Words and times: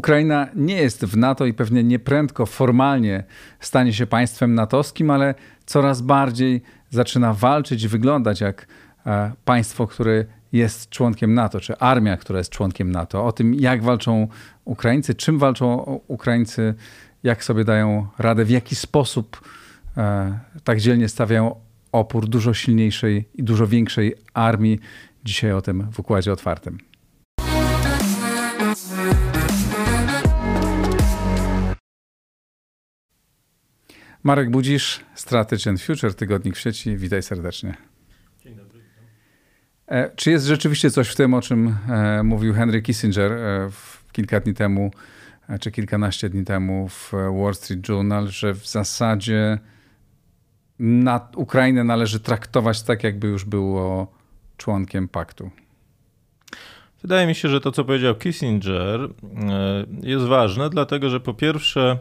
Ukraina 0.00 0.48
nie 0.54 0.74
jest 0.74 1.04
w 1.04 1.16
NATO 1.16 1.46
i 1.46 1.52
pewnie 1.52 1.84
nieprędko 1.84 2.46
formalnie 2.46 3.24
stanie 3.60 3.92
się 3.92 4.06
państwem 4.06 4.54
natowskim, 4.54 5.10
ale 5.10 5.34
coraz 5.66 6.02
bardziej 6.02 6.62
zaczyna 6.90 7.34
walczyć 7.34 7.88
wyglądać 7.88 8.40
jak 8.40 8.66
e, 9.06 9.32
państwo, 9.44 9.86
które 9.86 10.24
jest 10.52 10.90
członkiem 10.90 11.34
NATO, 11.34 11.60
czy 11.60 11.78
armia, 11.78 12.16
która 12.16 12.38
jest 12.38 12.50
członkiem 12.50 12.92
NATO. 12.92 13.24
O 13.24 13.32
tym, 13.32 13.54
jak 13.54 13.82
walczą 13.82 14.28
Ukraińcy, 14.64 15.14
czym 15.14 15.38
walczą 15.38 16.00
Ukraińcy, 16.06 16.74
jak 17.22 17.44
sobie 17.44 17.64
dają 17.64 18.06
radę, 18.18 18.44
w 18.44 18.50
jaki 18.50 18.74
sposób 18.74 19.40
e, 19.96 20.38
tak 20.64 20.80
dzielnie 20.80 21.08
stawiają 21.08 21.54
opór 21.92 22.28
dużo 22.28 22.54
silniejszej 22.54 23.28
i 23.34 23.42
dużo 23.42 23.66
większej 23.66 24.14
armii. 24.34 24.78
Dzisiaj 25.24 25.52
o 25.52 25.62
tym 25.62 25.86
w 25.92 26.00
Układzie 26.00 26.32
Otwartym. 26.32 26.89
Marek 34.22 34.50
Budzisz, 34.50 35.00
Strategy 35.14 35.70
and 35.70 35.82
Future, 35.82 36.14
Tygodnik 36.14 36.56
w 36.56 36.60
sieci. 36.60 36.96
Witaj 36.96 37.22
serdecznie. 37.22 37.74
Dzień 38.44 38.54
dobry. 38.54 38.80
E, 39.86 40.10
czy 40.16 40.30
jest 40.30 40.46
rzeczywiście 40.46 40.90
coś 40.90 41.08
w 41.08 41.16
tym, 41.16 41.34
o 41.34 41.42
czym 41.42 41.76
e, 41.88 42.22
mówił 42.22 42.54
Henry 42.54 42.82
Kissinger 42.82 43.32
e, 43.32 43.70
kilka 44.12 44.40
dni 44.40 44.54
temu, 44.54 44.90
czy 45.60 45.70
kilkanaście 45.70 46.28
dni 46.28 46.44
temu 46.44 46.88
w 46.88 47.12
Wall 47.12 47.54
Street 47.54 47.88
Journal, 47.88 48.28
że 48.28 48.54
w 48.54 48.66
zasadzie 48.66 49.58
na 50.78 51.28
Ukrainę 51.36 51.84
należy 51.84 52.20
traktować 52.20 52.82
tak, 52.82 53.04
jakby 53.04 53.28
już 53.28 53.44
było 53.44 54.12
członkiem 54.56 55.08
paktu? 55.08 55.50
Wydaje 57.02 57.26
mi 57.26 57.34
się, 57.34 57.48
że 57.48 57.60
to, 57.60 57.72
co 57.72 57.84
powiedział 57.84 58.14
Kissinger, 58.14 59.08
jest 60.02 60.24
ważne, 60.24 60.70
dlatego 60.70 61.10
że 61.10 61.20
po 61.20 61.34
pierwsze, 61.34 61.98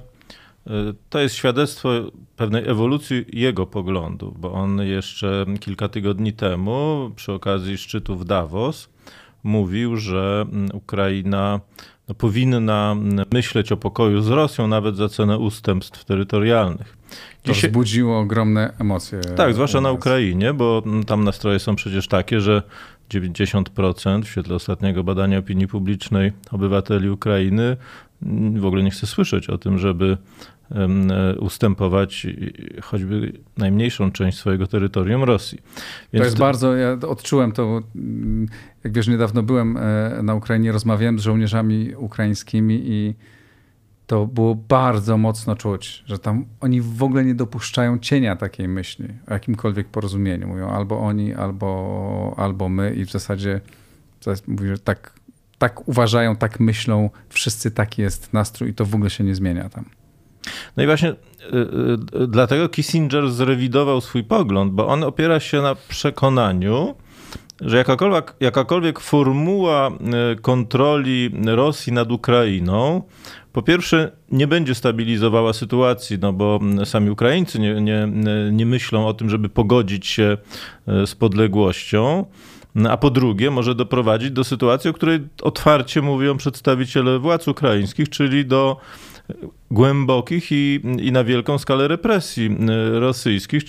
to 1.09 1.20
jest 1.20 1.36
świadectwo 1.36 1.89
pewnej 2.36 2.67
ewolucji 2.67 3.25
jego 3.34 3.66
poglądów, 3.66 4.39
bo 4.39 4.52
on 4.52 4.81
jeszcze 4.81 5.45
kilka 5.59 5.89
tygodni 5.89 6.34
temu, 6.34 7.11
przy 7.16 7.31
okazji 7.34 7.78
szczytu 7.78 8.16
w 8.16 8.26
Davos, 8.26 8.89
mówił, 9.44 9.98
że 9.98 10.45
Ukraina 10.73 11.59
no, 12.09 12.16
powinna 12.16 12.95
myśleć 13.34 13.72
o 13.72 13.78
pokoju 13.78 14.22
z 14.22 14.30
Rosją 14.30 14.67
nawet 14.67 14.95
za 14.95 15.09
cenę 15.09 15.38
ustępstw 15.38 16.06
terytorialnych. 16.06 16.98
To 17.44 17.54
Dzisiaj... 17.54 17.70
wzbudziło 17.70 18.20
ogromne 18.20 18.73
emocje. 18.80 19.20
Tak, 19.20 19.54
zwłaszcza 19.54 19.81
na 19.81 19.92
Ukrainie, 19.92 20.54
bo 20.54 20.83
tam 21.08 21.23
nastroje 21.23 21.59
są 21.59 21.76
przecież 21.76 22.08
takie, 22.08 22.42
że 22.42 22.64
90% 23.09 24.23
w 24.23 24.28
świetle 24.28 24.56
ostatniego 24.56 25.04
badania 25.04 25.38
opinii 25.38 25.67
publicznej 25.67 26.31
obywateli 26.52 27.09
Ukrainy 27.09 27.78
w 28.56 28.66
ogóle 28.66 28.84
nie 28.84 28.92
chce 28.92 29.08
słyszeć 29.08 29.50
o 29.50 29.58
tym, 29.58 29.78
żeby 29.78 30.17
E, 30.75 31.39
ustępować 31.39 32.28
choćby 32.81 33.34
najmniejszą 33.58 34.11
część 34.11 34.38
swojego 34.38 34.67
terytorium 34.67 35.23
Rosji. 35.23 35.58
Więc 36.14 36.22
to 36.22 36.26
jest 36.26 36.38
to... 36.38 36.44
bardzo, 36.44 36.76
ja 36.76 36.98
odczułem 37.08 37.52
to, 37.52 37.81
jak 38.84 38.94
wiesz, 38.94 39.08
niedawno 39.08 39.44
byłem 39.44 39.78
e, 39.78 40.20
na 40.23 40.36
Ukrainie, 40.36 40.72
rozmawiałem 40.72 41.20
z 41.20 41.22
żołnierzami 41.22 41.95
ukraińskimi 41.95 42.81
i 42.86 43.16
to 44.08 44.28
było 44.28 44.56
bardzo 44.56 45.17
mocno 45.17 45.56
czuć, 45.56 46.04
że 46.08 46.20
tam 46.20 46.45
oni 46.61 46.81
w 46.81 47.04
ogóle 47.04 47.26
nie 47.26 47.36
dopuszczają 47.36 48.00
cienia 48.00 48.36
takiej 48.36 48.67
myśli 48.67 49.08
o 49.27 49.33
jakimkolwiek 49.33 49.88
porozumieniu. 49.88 50.48
Mówią 50.48 50.70
albo 50.70 50.99
oni, 50.99 51.33
albo, 51.33 52.33
albo 52.38 52.70
my 52.70 52.93
i 52.93 53.05
w 53.05 53.11
zasadzie 53.11 53.61
mówi, 54.48 54.67
że 54.67 54.80
tak, 54.80 55.18
tak 55.59 55.87
uważają, 55.87 56.36
tak 56.36 56.59
myślą, 56.59 57.09
wszyscy 57.30 57.71
taki 57.71 58.02
jest 58.02 58.33
nastrój 58.33 58.70
i 58.70 58.73
to 58.73 58.86
w 58.86 58.95
ogóle 58.95 59.09
się 59.09 59.23
nie 59.23 59.36
zmienia 59.36 59.70
tam. 59.70 59.86
No 60.77 60.83
i 60.83 60.86
właśnie 60.86 61.09
y, 61.09 61.15
y, 62.21 62.27
dlatego 62.27 62.70
Kissinger 62.70 63.31
zrewidował 63.31 64.02
swój 64.02 64.23
pogląd, 64.23 64.73
bo 64.73 64.87
on 64.87 65.03
opiera 65.03 65.39
się 65.39 65.61
na 65.61 65.75
przekonaniu, 65.75 66.95
że 67.61 67.77
jakakolwiek, 67.77 68.36
jakakolwiek 68.39 68.99
formuła 68.99 69.92
y, 70.33 70.42
kontroli 70.42 71.31
Rosji 71.45 71.93
nad 71.93 72.11
Ukrainą, 72.11 73.03
po 73.53 73.61
pierwsze, 73.61 74.11
nie 74.31 74.48
będzie 74.48 74.75
stabilizowała 74.75 75.53
sytuacji, 75.53 76.17
no 76.21 76.33
bo 76.33 76.59
sami 76.86 77.09
Ukraińcy 77.09 77.59
nie, 77.59 77.81
nie, 77.81 78.08
nie 78.52 78.65
myślą 78.65 79.08
o 79.08 79.14
tym, 79.14 79.30
żeby 79.30 79.49
pogodzić 79.49 80.08
się 80.08 80.37
z 80.87 81.15
podległością. 81.15 82.25
A 82.89 82.97
po 82.97 83.09
drugie, 83.09 83.52
może 83.52 83.75
doprowadzić 83.75 84.31
do 84.31 84.43
sytuacji, 84.43 84.89
o 84.89 84.93
której 84.93 85.19
otwarcie 85.41 86.02
mówią 86.02 86.37
przedstawiciele 86.37 87.19
władz 87.19 87.47
ukraińskich, 87.47 88.09
czyli 88.09 88.45
do 88.45 88.77
głębokich 89.71 90.52
i, 90.52 90.81
i 91.02 91.11
na 91.11 91.23
wielką 91.23 91.57
skalę 91.57 91.87
represji 91.87 92.57
y, 92.95 92.99
rosyjskich, 92.99 93.63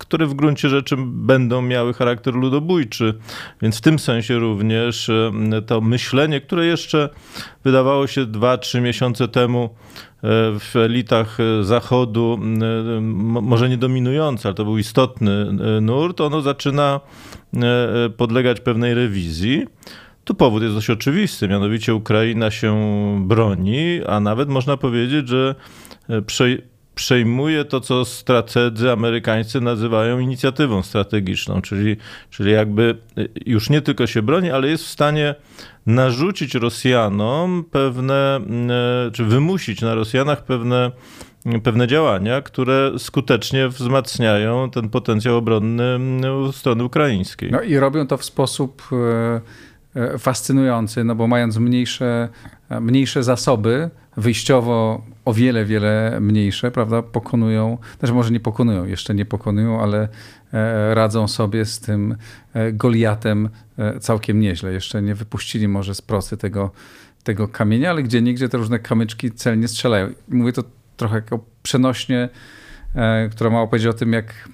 które 0.00 0.26
w 0.26 0.34
gruncie 0.34 0.68
rzeczy 0.68 0.96
będą 1.06 1.62
miały 1.62 1.94
charakter 1.94 2.34
ludobójczy. 2.34 3.14
Więc 3.62 3.78
w 3.78 3.80
tym 3.80 3.98
sensie 3.98 4.38
również 4.38 5.08
y, 5.08 5.32
to 5.66 5.80
myślenie, 5.80 6.40
które 6.40 6.66
jeszcze 6.66 7.08
wydawało 7.64 8.06
się 8.06 8.26
2-3 8.26 8.80
miesiące 8.80 9.28
temu 9.28 9.64
y, 9.64 9.70
w 10.60 10.76
elitach 10.76 11.38
Zachodu, 11.62 12.38
może 13.42 13.68
nie 13.68 13.78
dominujące, 13.78 14.48
ale 14.48 14.54
to 14.54 14.64
był 14.64 14.78
istotny 14.78 15.52
nurt, 15.80 16.20
ono 16.20 16.40
zaczyna 16.40 17.00
podlegać 18.16 18.60
pewnej 18.60 18.94
rewizji. 18.94 19.66
Tu 20.24 20.34
powód 20.34 20.62
jest 20.62 20.74
dość 20.74 20.90
oczywisty, 20.90 21.48
mianowicie 21.48 21.94
Ukraina 21.94 22.50
się 22.50 22.74
broni, 23.26 24.00
a 24.06 24.20
nawet 24.20 24.48
można 24.48 24.76
powiedzieć, 24.76 25.28
że 25.28 25.54
e, 26.08 26.22
przejmuje 27.00 27.64
to, 27.64 27.80
co 27.80 28.04
strategzy 28.04 28.92
amerykańscy 28.92 29.60
nazywają 29.60 30.18
inicjatywą 30.18 30.82
strategiczną, 30.82 31.62
czyli, 31.62 31.96
czyli 32.30 32.52
jakby 32.52 32.98
e, 33.18 33.24
już 33.46 33.70
nie 33.70 33.82
tylko 33.82 34.06
się 34.06 34.22
broni, 34.22 34.50
ale 34.50 34.68
jest 34.68 34.84
w 34.84 34.88
stanie 34.88 35.34
narzucić 35.86 36.54
Rosjanom 36.54 37.64
pewne, 37.70 38.36
e, 38.36 39.10
czy 39.10 39.24
wymusić 39.24 39.80
na 39.80 39.94
Rosjanach 39.94 40.44
pewne, 40.44 40.90
pewne 41.62 41.86
działania, 41.86 42.42
które 42.42 42.92
skutecznie 42.98 43.68
wzmacniają 43.68 44.70
ten 44.70 44.88
potencjał 44.88 45.36
obronny 45.36 45.98
strony 46.52 46.84
ukraińskiej. 46.84 47.50
No 47.50 47.62
i 47.62 47.76
robią 47.76 48.06
to 48.06 48.16
w 48.16 48.24
sposób 48.24 48.82
fascynujący, 50.18 51.04
no 51.04 51.14
bo 51.14 51.26
mając 51.26 51.56
mniejsze, 51.56 52.28
mniejsze 52.80 53.22
zasoby, 53.22 53.90
wyjściowo 54.16 55.02
o 55.30 55.34
wiele, 55.34 55.64
wiele 55.64 56.18
mniejsze, 56.20 56.70
prawda, 56.70 57.02
pokonują, 57.02 57.78
znaczy 57.98 58.14
może 58.14 58.30
nie 58.30 58.40
pokonują, 58.40 58.84
jeszcze 58.84 59.14
nie 59.14 59.24
pokonują, 59.24 59.82
ale 59.82 60.08
e, 60.52 60.94
radzą 60.94 61.28
sobie 61.28 61.64
z 61.64 61.80
tym 61.80 62.16
Goliatem 62.72 63.48
całkiem 64.00 64.40
nieźle. 64.40 64.72
Jeszcze 64.72 65.02
nie 65.02 65.14
wypuścili 65.14 65.68
może 65.68 65.94
z 65.94 66.02
procy 66.02 66.36
tego, 66.36 66.70
tego 67.24 67.48
kamienia, 67.48 67.90
ale 67.90 68.02
gdzie 68.02 68.22
nigdzie 68.22 68.48
te 68.48 68.58
różne 68.58 68.78
kamyczki 68.78 69.32
celnie 69.32 69.68
strzelają. 69.68 70.08
Mówię 70.28 70.52
to 70.52 70.62
trochę 70.96 71.16
jako 71.16 71.44
przenośnie, 71.62 72.28
która 73.30 73.50
ma 73.50 73.60
opowiedzieć 73.60 73.88
o 73.88 73.92
tym, 73.92 74.12
jak 74.12 74.48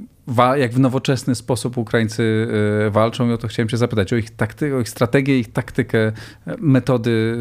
jak 0.57 0.73
w 0.73 0.79
nowoczesny 0.79 1.35
sposób 1.35 1.79
Ukraińcy 1.79 2.49
e, 2.87 2.91
walczą 2.91 3.29
i 3.29 3.33
o 3.33 3.39
to 3.39 3.49
chciałem 3.49 3.69
cię 3.69 3.77
zapytać, 3.77 4.13
o 4.13 4.17
ich, 4.17 4.31
takty, 4.31 4.77
o 4.77 4.81
ich 4.81 4.89
strategię, 4.89 5.39
ich 5.39 5.53
taktykę, 5.53 6.13
metody, 6.59 7.39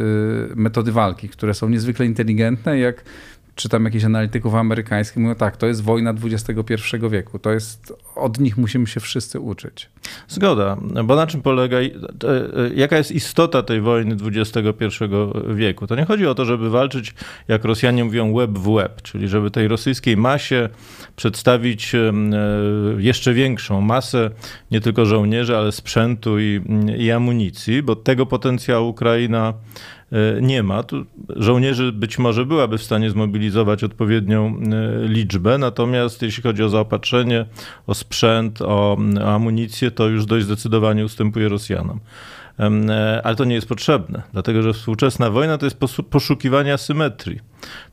e, 0.52 0.56
metody 0.56 0.92
walki, 0.92 1.30
które 1.30 1.54
są 1.54 1.70
niezwykle 1.70 2.06
inteligentne, 2.06 2.80
jak 2.80 3.04
czytam 3.56 3.86
jakichś 3.86 4.06
analityków 4.06 4.56
amerykańskich, 4.56 5.18
mówią 5.18 5.36
tak, 5.36 5.58
to 5.58 5.68
jest 5.68 5.84
wojna 5.84 6.14
XXI 6.24 6.74
wieku, 7.10 7.40
to 7.40 7.52
jest, 7.52 7.94
od 8.16 8.40
nich 8.40 8.58
musimy 8.58 8.88
się 8.88 9.00
wszyscy 9.00 9.40
uczyć. 9.40 9.90
Zgoda, 10.28 10.78
bo 11.04 11.16
na 11.16 11.28
czym 11.28 11.42
polega, 11.42 11.78
jaka 12.76 12.98
jest 12.98 13.12
istota 13.12 13.64
tej 13.64 13.82
wojny 13.82 14.16
XXI 14.26 14.86
wieku? 15.56 15.88
To 15.88 15.96
nie 15.96 16.06
chodzi 16.06 16.28
o 16.28 16.36
to, 16.36 16.46
żeby 16.46 16.70
walczyć, 16.70 17.14
jak 17.48 17.66
Rosjanie 17.66 18.06
mówią, 18.06 18.34
web 18.34 18.52
w 18.52 18.74
web, 18.76 19.02
czyli 19.02 19.28
żeby 19.28 19.52
tej 19.52 19.68
rosyjskiej 19.68 20.18
masie 20.18 20.70
przedstawić 21.16 21.96
e, 21.96 22.14
jeszcze 22.98 23.34
większą 23.34 23.82
masę 23.82 24.30
nie 24.72 24.82
tylko 24.82 25.06
żołnierzy, 25.06 25.58
ale 25.58 25.72
sprzętu 25.72 26.40
i, 26.40 26.62
i 26.98 27.12
amunicji, 27.12 27.84
bo 27.84 27.96
tego 27.96 28.26
potencjału 28.26 28.90
Ukraina 28.90 29.54
e, 29.54 29.54
nie 30.42 30.64
ma. 30.64 30.84
Tu 30.84 31.06
żołnierzy 31.36 31.92
być 31.92 32.20
może 32.20 32.46
byłaby 32.46 32.78
w 32.78 32.84
stanie 32.84 33.10
zmobilizować 33.10 33.84
odpowiednią 33.84 34.48
e, 34.48 35.08
liczbę, 35.08 35.58
natomiast 35.58 36.22
jeśli 36.22 36.44
chodzi 36.44 36.64
o 36.64 36.70
zaopatrzenie, 36.70 37.46
o 37.88 37.94
sprzęt, 37.94 38.62
o, 38.62 38.98
o 39.22 39.34
amunicję, 39.34 39.92
to 39.92 40.08
już 40.08 40.26
dość 40.26 40.46
zdecydowanie 40.46 41.06
ustępuje 41.06 41.50
Rosjanom. 41.50 42.00
Ale 43.24 43.36
to 43.36 43.46
nie 43.46 43.56
jest 43.56 43.68
potrzebne, 43.68 44.22
dlatego 44.34 44.62
że 44.62 44.74
współczesna 44.74 45.30
wojna 45.30 45.58
to 45.58 45.66
jest 45.66 45.80
poszukiwanie 46.10 46.74
asymetrii. 46.74 47.40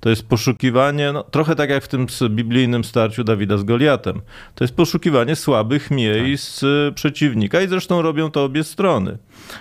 To 0.00 0.10
jest 0.10 0.28
poszukiwanie, 0.28 1.12
no, 1.12 1.22
trochę 1.22 1.56
tak 1.56 1.70
jak 1.70 1.84
w 1.84 1.88
tym 1.88 2.06
biblijnym 2.30 2.84
starciu 2.84 3.24
Dawida 3.24 3.58
z 3.58 3.64
Goliatem. 3.64 4.20
To 4.54 4.64
jest 4.64 4.76
poszukiwanie 4.76 5.36
słabych 5.36 5.90
miejsc 5.90 6.60
tak. 6.60 6.94
przeciwnika 6.94 7.60
i 7.60 7.68
zresztą 7.68 8.02
robią 8.02 8.30
to 8.30 8.44
obie 8.44 8.64
strony. 8.64 9.18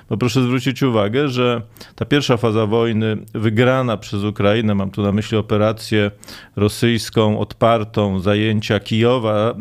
Bo 0.10 0.18
proszę 0.18 0.44
zwrócić 0.44 0.84
uwagę, 0.84 1.28
że 1.28 1.62
ta 1.96 2.06
pierwsza 2.06 2.38
faza 2.38 2.66
wojny 2.66 3.18
wygrana 3.34 3.98
przez 3.98 4.24
Ukrainę, 4.24 4.76
mam 4.76 4.92
tu 4.92 5.02
na 5.02 5.12
myśli 5.12 5.38
operację 5.38 6.12
rosyjską 6.56 7.40
odpartą, 7.40 8.20
zajęcia 8.20 8.80
Kijowa, 8.80 9.56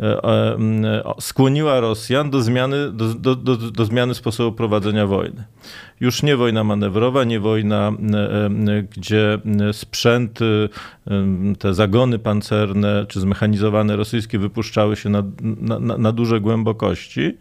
E, 0.00 0.24
e, 0.24 1.20
skłoniła 1.20 1.80
Rosjan 1.80 2.30
do 2.30 2.42
zmiany, 2.42 2.92
do, 2.92 3.14
do, 3.14 3.34
do, 3.36 3.56
do, 3.56 3.84
zmiany 3.84 4.14
sposobu 4.14 4.56
prowadzenia 4.56 5.06
wojny. 5.06 5.44
Już 6.00 6.22
nie 6.22 6.36
wojna 6.36 6.64
manewrowa, 6.64 7.24
nie 7.24 7.40
wojna, 7.40 7.92
e, 8.12 8.82
gdzie 8.82 9.38
sprzęty, 9.72 10.68
te 11.58 11.74
zagony 11.74 12.18
pancerne 12.18 13.06
czy 13.08 13.20
zmechanizowane 13.20 13.96
rosyjskie 13.96 14.38
wypuszczały 14.38 14.96
się 14.96 15.08
na, 15.08 15.22
na, 15.60 15.98
na 15.98 16.12
duże 16.12 16.40
głębokości, 16.40 17.36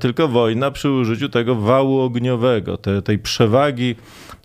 tylko 0.00 0.28
wojna 0.28 0.70
przy 0.70 0.90
użyciu 0.90 1.28
tego 1.28 1.54
wału 1.54 2.00
ogniowego, 2.00 2.76
te, 2.76 3.02
tej 3.02 3.18
przewagi 3.18 3.94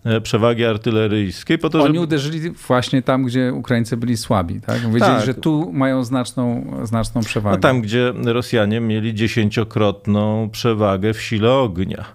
E, 0.06 0.21
przewagi 0.21 0.65
artyleryjskiej. 0.65 1.57
Po 1.57 1.69
to, 1.69 1.77
Oni 1.79 1.88
żeby... 1.88 2.00
uderzyli 2.00 2.51
właśnie 2.51 3.01
tam, 3.01 3.23
gdzie 3.23 3.53
Ukraińcy 3.53 3.97
byli 3.97 4.17
słabi. 4.17 4.61
Tak? 4.61 4.79
Wiedzieli, 4.79 5.00
tak. 5.00 5.25
że 5.25 5.33
tu 5.33 5.71
mają 5.73 6.03
znaczną, 6.03 6.73
znaczną 6.83 7.21
przewagę. 7.21 7.56
No 7.57 7.61
tam, 7.61 7.81
gdzie 7.81 8.13
Rosjanie 8.25 8.79
mieli 8.79 9.13
dziesięciokrotną 9.13 10.50
przewagę 10.50 11.13
w 11.13 11.21
sile 11.21 11.51
ognia. 11.51 12.06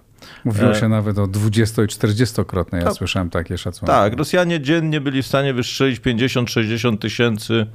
Mówiło 0.45 0.73
się 0.73 0.89
nawet 0.89 1.19
o 1.19 1.27
20 1.27 1.83
i 1.83 1.85
40-krotnej, 1.85 2.85
ja 2.85 2.93
słyszałem 2.93 3.29
takie 3.29 3.57
szacunki. 3.57 3.85
Tak, 3.85 4.17
Rosjanie 4.17 4.61
dziennie 4.61 5.01
byli 5.01 5.23
w 5.23 5.27
stanie 5.27 5.53
wystrzelić 5.53 5.99
50-60 6.01 6.97
tysięcy 6.97 7.67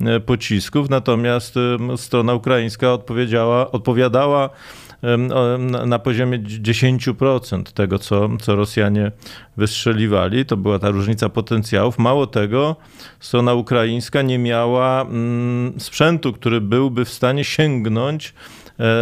e, 0.00 0.20
pocisków, 0.20 0.90
natomiast 0.90 1.54
strona 1.96 2.34
ukraińska 2.34 2.92
odpowiedziała, 2.92 3.70
odpowiadała 3.70 4.50
na 5.86 5.98
poziomie 5.98 6.38
10% 6.38 7.62
tego, 7.62 7.98
co, 7.98 8.28
co 8.40 8.56
Rosjanie 8.56 9.12
wystrzeliwali. 9.56 10.46
To 10.46 10.56
była 10.56 10.78
ta 10.78 10.90
różnica 10.90 11.28
potencjałów. 11.28 11.98
Mało 11.98 12.26
tego, 12.26 12.76
strona 13.20 13.54
ukraińska 13.54 14.22
nie 14.22 14.38
miała 14.38 15.02
mm, 15.02 15.80
sprzętu, 15.80 16.32
który 16.32 16.60
byłby 16.60 17.04
w 17.04 17.10
stanie 17.10 17.44
sięgnąć 17.44 18.34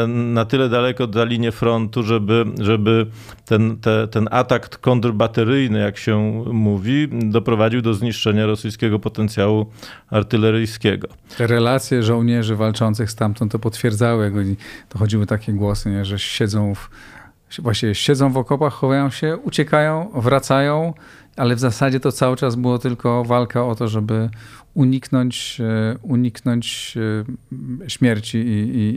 na 0.06 0.44
tyle 0.44 0.69
daleko 0.69 1.09
za 1.15 1.25
linię 1.25 1.53
frontu, 1.53 2.03
żeby, 2.03 2.44
żeby 2.61 3.06
ten, 3.44 3.76
te, 3.76 4.09
ten 4.09 4.29
atak 4.31 4.81
kontrbateryjny, 4.81 5.79
jak 5.79 5.99
się 5.99 6.44
mówi, 6.53 7.09
doprowadził 7.12 7.82
do 7.82 7.94
zniszczenia 7.94 8.47
rosyjskiego 8.47 8.99
potencjału 8.99 9.67
artyleryjskiego. 10.11 11.09
Te 11.38 11.47
relacje 11.47 12.03
żołnierzy 12.03 12.56
walczących 12.56 13.11
stamtąd 13.11 13.53
to 13.53 13.59
potwierdzały. 13.59 14.32
Dochodziły 14.93 15.26
takie 15.26 15.53
głosy, 15.53 15.91
nie, 15.91 16.05
że 16.05 16.19
siedzą 16.19 16.75
w, 16.75 16.91
siedzą 17.93 18.32
w 18.32 18.37
okopach, 18.37 18.73
chowają 18.73 19.11
się, 19.11 19.37
uciekają, 19.37 20.11
wracają, 20.15 20.94
ale 21.37 21.57
w 21.57 21.61
zasadzie 21.61 22.01
to 22.01 22.13
cały 22.13 22.37
czas 22.37 22.57
było 22.57 22.79
tylko 22.79 23.25
walka 23.25 23.65
o 23.65 23.75
to, 23.75 23.89
żeby 23.89 24.31
uniknąć, 24.75 25.61
e, 25.61 25.99
uniknąć 26.03 26.95
e, 27.87 27.91
śmierci 27.91 28.39
i, 28.39 28.77
i, 28.77 28.95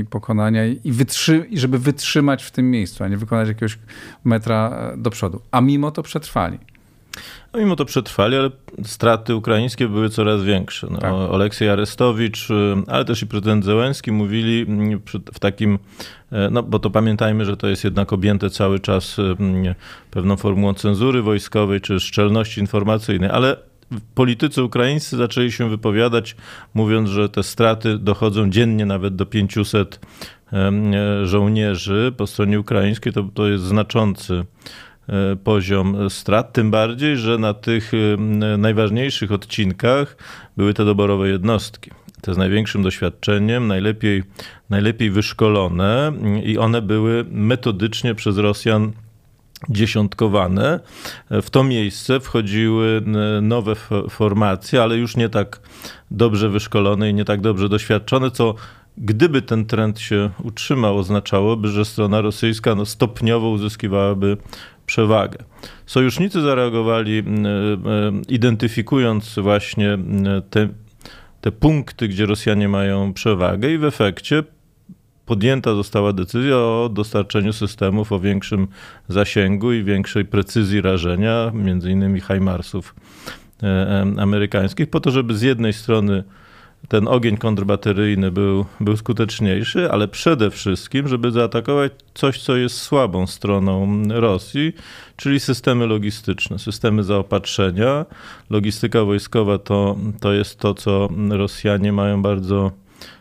i 0.00 0.04
pokonania 0.04 0.66
i, 0.66 0.92
wytrzy, 0.92 1.46
i 1.50 1.58
żeby 1.58 1.78
wytrzymać 1.78 2.44
w 2.44 2.50
tym 2.50 2.70
miejscu, 2.70 3.04
a 3.04 3.08
nie 3.08 3.16
wykonać 3.16 3.48
jakiegoś 3.48 3.78
metra 4.24 4.90
e, 4.94 4.96
do 4.96 5.10
przodu. 5.10 5.40
A 5.50 5.60
mimo 5.60 5.90
to 5.90 6.02
przetrwali. 6.02 6.58
No 7.52 7.60
mimo 7.60 7.76
to 7.76 7.84
przetrwali, 7.84 8.36
ale 8.36 8.50
straty 8.84 9.34
ukraińskie 9.34 9.88
były 9.88 10.08
coraz 10.08 10.42
większe. 10.42 10.86
No, 10.90 10.98
tak. 10.98 11.12
Oleksiej 11.12 11.68
Arestowicz, 11.68 12.48
ale 12.86 13.04
też 13.04 13.22
i 13.22 13.26
prezydent 13.26 13.64
Zełenski 13.64 14.12
mówili 14.12 14.62
mm, 14.68 15.00
w 15.34 15.38
takim, 15.38 15.78
no 16.50 16.62
bo 16.62 16.78
to 16.78 16.90
pamiętajmy, 16.90 17.44
że 17.44 17.56
to 17.56 17.68
jest 17.68 17.84
jednak 17.84 18.12
objęte 18.12 18.50
cały 18.50 18.80
czas 18.80 19.18
mm, 19.18 19.74
pewną 20.10 20.36
formułą 20.36 20.74
cenzury 20.74 21.22
wojskowej 21.22 21.80
czy 21.80 22.00
szczelności 22.00 22.60
informacyjnej, 22.60 23.30
ale 23.30 23.56
politycy 24.14 24.62
ukraińscy 24.62 25.16
zaczęli 25.16 25.52
się 25.52 25.70
wypowiadać, 25.70 26.36
mówiąc, 26.74 27.08
że 27.08 27.28
te 27.28 27.42
straty 27.42 27.98
dochodzą 27.98 28.50
dziennie 28.50 28.86
nawet 28.86 29.16
do 29.16 29.26
500 29.26 30.00
żołnierzy 31.24 32.12
po 32.16 32.26
stronie 32.26 32.60
ukraińskiej. 32.60 33.12
To, 33.12 33.22
to 33.34 33.48
jest 33.48 33.64
znaczący 33.64 34.34
e, 34.34 34.44
poziom 35.44 36.10
strat, 36.10 36.52
tym 36.52 36.70
bardziej, 36.70 37.16
że 37.16 37.38
na 37.38 37.54
tych 37.54 37.92
najważniejszych 38.58 39.32
odcinkach 39.32 40.16
były 40.56 40.74
te 40.74 40.84
doborowe 40.84 41.28
jednostki. 41.28 41.90
Te 42.20 42.34
z 42.34 42.36
największym 42.36 42.82
doświadczeniem, 42.82 43.66
najlepiej, 43.66 44.22
najlepiej 44.70 45.10
wyszkolone 45.10 46.12
i 46.44 46.58
one 46.58 46.82
były 46.82 47.24
metodycznie 47.30 48.14
przez 48.14 48.38
Rosjan 48.38 48.92
dziesiątkowane. 49.68 50.80
W 51.30 51.50
to 51.50 51.64
miejsce 51.64 52.20
wchodziły 52.20 53.02
nowe 53.42 53.74
formacje, 54.10 54.82
ale 54.82 54.96
już 54.96 55.16
nie 55.16 55.28
tak 55.28 55.60
dobrze 56.10 56.48
wyszkolone 56.48 57.10
i 57.10 57.14
nie 57.14 57.24
tak 57.24 57.40
dobrze 57.40 57.68
doświadczone, 57.68 58.30
co 58.30 58.54
gdyby 58.98 59.42
ten 59.42 59.66
trend 59.66 60.00
się 60.00 60.30
utrzymał, 60.42 60.98
oznaczałoby, 60.98 61.68
że 61.68 61.84
strona 61.84 62.20
rosyjska 62.20 62.74
no, 62.74 62.86
stopniowo 62.86 63.48
uzyskiwałaby 63.48 64.36
przewagę. 64.90 65.38
Sojusznicy 65.86 66.40
zareagowali, 66.40 67.22
identyfikując 68.28 69.38
właśnie 69.38 69.98
te, 70.50 70.68
te 71.40 71.52
punkty, 71.52 72.08
gdzie 72.08 72.26
Rosjanie 72.26 72.68
mają 72.68 73.12
przewagę, 73.12 73.70
i 73.70 73.78
w 73.78 73.84
efekcie 73.84 74.42
podjęta 75.26 75.74
została 75.74 76.12
decyzja 76.12 76.56
o 76.56 76.90
dostarczeniu 76.92 77.52
systemów 77.52 78.12
o 78.12 78.20
większym 78.20 78.68
zasięgu 79.08 79.72
i 79.72 79.84
większej 79.84 80.24
precyzji 80.24 80.80
rażenia, 80.80 81.50
między 81.54 81.90
innymi 81.90 82.20
HIMARSów 82.20 82.94
e, 83.62 84.06
amerykańskich, 84.18 84.90
po 84.90 85.00
to, 85.00 85.10
żeby 85.10 85.34
z 85.34 85.42
jednej 85.42 85.72
strony 85.72 86.24
ten 86.88 87.08
ogień 87.08 87.36
kontrbateryjny 87.36 88.30
był, 88.30 88.64
był 88.80 88.96
skuteczniejszy, 88.96 89.90
ale 89.90 90.08
przede 90.08 90.50
wszystkim, 90.50 91.08
żeby 91.08 91.30
zaatakować 91.30 91.92
coś, 92.14 92.42
co 92.42 92.56
jest 92.56 92.76
słabą 92.76 93.26
stroną 93.26 94.02
Rosji, 94.08 94.72
czyli 95.16 95.40
systemy 95.40 95.86
logistyczne, 95.86 96.58
systemy 96.58 97.02
zaopatrzenia. 97.02 98.06
Logistyka 98.50 99.04
wojskowa 99.04 99.58
to, 99.58 99.96
to 100.20 100.32
jest 100.32 100.58
to, 100.58 100.74
co 100.74 101.08
Rosjanie 101.30 101.92
mają 101.92 102.22
bardzo 102.22 102.72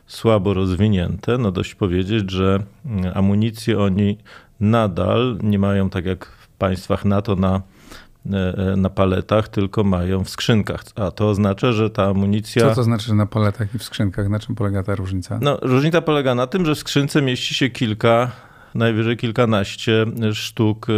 słabo 0.07 0.53
rozwinięte. 0.53 1.37
No 1.37 1.51
dość 1.51 1.75
powiedzieć, 1.75 2.31
że 2.31 2.63
amunicję 3.13 3.79
oni 3.79 4.17
nadal 4.59 5.37
nie 5.43 5.59
mają 5.59 5.89
tak 5.89 6.05
jak 6.05 6.25
w 6.25 6.47
państwach 6.47 7.05
NATO 7.05 7.35
na 7.35 7.61
na 8.77 8.89
paletach, 8.89 9.47
tylko 9.47 9.83
mają 9.83 10.23
w 10.23 10.29
skrzynkach. 10.29 10.83
A 10.95 11.11
to 11.11 11.29
oznacza, 11.29 11.71
że 11.71 11.89
ta 11.89 12.05
amunicja. 12.05 12.69
Co 12.69 12.75
to 12.75 12.83
znaczy 12.83 13.13
na 13.13 13.25
paletach 13.25 13.75
i 13.75 13.79
w 13.79 13.83
skrzynkach? 13.83 14.29
Na 14.29 14.39
czym 14.39 14.55
polega 14.55 14.83
ta 14.83 14.95
różnica? 14.95 15.39
No, 15.41 15.57
różnica 15.61 16.01
polega 16.01 16.35
na 16.35 16.47
tym, 16.47 16.65
że 16.65 16.75
w 16.75 16.79
skrzynce 16.79 17.21
mieści 17.21 17.53
się 17.53 17.69
kilka 17.69 18.31
najwyżej 18.75 19.17
kilkanaście 19.17 20.05
sztuk 20.33 20.89
y, 20.89 20.93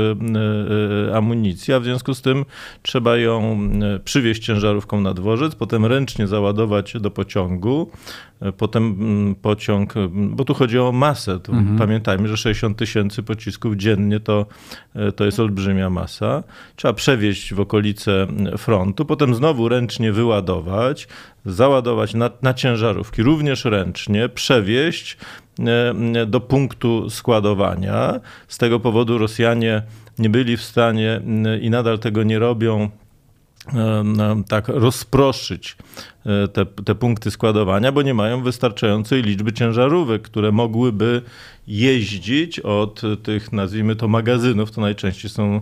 y, 1.10 1.16
amunicji, 1.16 1.74
a 1.74 1.80
w 1.80 1.84
związku 1.84 2.14
z 2.14 2.22
tym 2.22 2.46
trzeba 2.82 3.18
ją 3.18 3.60
y, 3.96 4.00
przywieźć 4.00 4.46
ciężarówką 4.46 5.02
na 5.02 5.14
dworzec, 5.14 5.56
potem 5.56 5.86
ręcznie 5.86 6.28
załadować 6.28 6.94
do 7.00 7.12
pociągu, 7.12 7.92
potem 8.58 8.84
mm, 8.84 9.36
pociąg, 9.36 9.94
bo 10.12 10.46
tu 10.46 10.54
chodzi 10.54 10.80
o 10.80 10.92
masę. 10.92 11.32
Mhm. 11.32 11.78
Pamiętajmy, 11.78 12.28
że 12.28 12.38
60 12.38 12.78
tysięcy 12.78 13.24
pocisków 13.24 13.76
dziennie 13.76 14.20
to, 14.20 14.46
to 15.16 15.26
jest 15.26 15.40
olbrzymia 15.40 15.90
masa. 15.90 16.44
Trzeba 16.76 16.94
przewieźć 16.94 17.54
w 17.54 17.60
okolice 17.60 18.28
frontu, 18.58 19.06
potem 19.06 19.36
znowu 19.36 19.70
ręcznie 19.70 20.12
wyładować, 20.12 21.08
załadować 21.46 22.14
na, 22.14 22.30
na 22.42 22.54
ciężarówki, 22.54 23.24
również 23.24 23.66
ręcznie, 23.66 24.30
przewieźć 24.30 25.18
do 26.28 26.40
punktu 26.40 27.10
składowania. 27.10 28.20
Z 28.48 28.58
tego 28.58 28.80
powodu 28.80 29.18
Rosjanie 29.18 29.84
nie 30.20 30.30
byli 30.30 30.58
w 30.58 30.62
stanie 30.62 31.22
i 31.62 31.70
nadal 31.70 32.00
tego 32.00 32.24
nie 32.24 32.40
robią 32.40 32.90
e, 33.74 34.04
tak 34.48 34.68
rozproszyć 34.68 35.78
e, 36.26 36.48
te, 36.48 36.66
te 36.66 36.96
punkty 36.96 37.32
składowania, 37.32 37.92
bo 37.92 38.02
nie 38.02 38.14
mają 38.14 38.44
wystarczającej 38.44 39.22
liczby 39.22 39.54
ciężarówek, 39.54 40.22
które 40.22 40.52
mogłyby 40.52 41.22
jeździć 41.68 42.60
od 42.60 43.02
tych, 43.24 43.52
nazwijmy 43.52 43.96
to, 43.96 44.08
magazynów. 44.08 44.72
To 44.72 44.82
najczęściej 44.82 45.30
są 45.32 45.62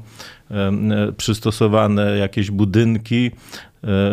przystosowane 1.18 2.18
jakieś 2.18 2.52
budynki 2.52 3.32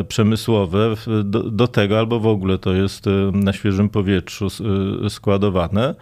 przemysłowe 0.08 0.94
do, 1.24 1.42
do, 1.42 1.68
tego, 1.68 1.98
albo 1.98 2.20
w 2.20 2.26
ogóle 2.26 2.58
to 2.58 2.72
jest 2.72 3.04
na 3.32 3.52
świeżym 3.52 3.88
powietrzu 3.88 4.48
składowane. 5.08 5.94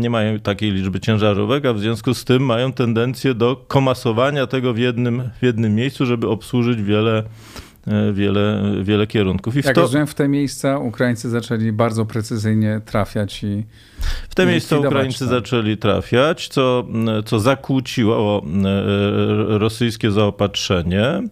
Nie 0.00 0.10
mają 0.10 0.38
takiej 0.38 0.72
liczby 0.72 1.00
ciężarówek, 1.00 1.66
a 1.66 1.72
w 1.72 1.80
związku 1.80 2.14
z 2.14 2.24
tym 2.24 2.44
mają 2.44 2.72
tendencję 2.72 3.34
do 3.34 3.56
komasowania 3.68 4.46
tego 4.46 4.72
w 4.74 4.78
jednym, 4.78 5.30
w 5.40 5.44
jednym 5.44 5.74
miejscu, 5.74 6.06
żeby 6.06 6.28
obsłużyć 6.28 6.82
wiele 6.82 7.22
E, 7.22 7.69
wiele, 8.12 8.62
wiele 8.82 9.06
kierunków. 9.06 9.54
I 9.56 9.60
Jak 9.64 9.74
to... 9.74 9.80
rozumiem, 9.80 10.06
w 10.06 10.14
te 10.14 10.28
miejsca 10.28 10.78
Ukraińcy 10.78 11.30
zaczęli 11.30 11.72
bardzo 11.72 12.06
precyzyjnie 12.06 12.80
trafiać 12.84 13.44
i 13.44 13.64
W 14.28 14.34
te 14.34 14.46
miejsca 14.46 14.78
Ukraińcy 14.78 15.18
tam. 15.18 15.28
zaczęli 15.28 15.76
trafiać, 15.76 16.48
co, 16.48 16.86
co 17.24 17.40
zakłóciło 17.40 18.42
e, 18.64 19.58
rosyjskie 19.58 20.10
zaopatrzenie. 20.10 21.22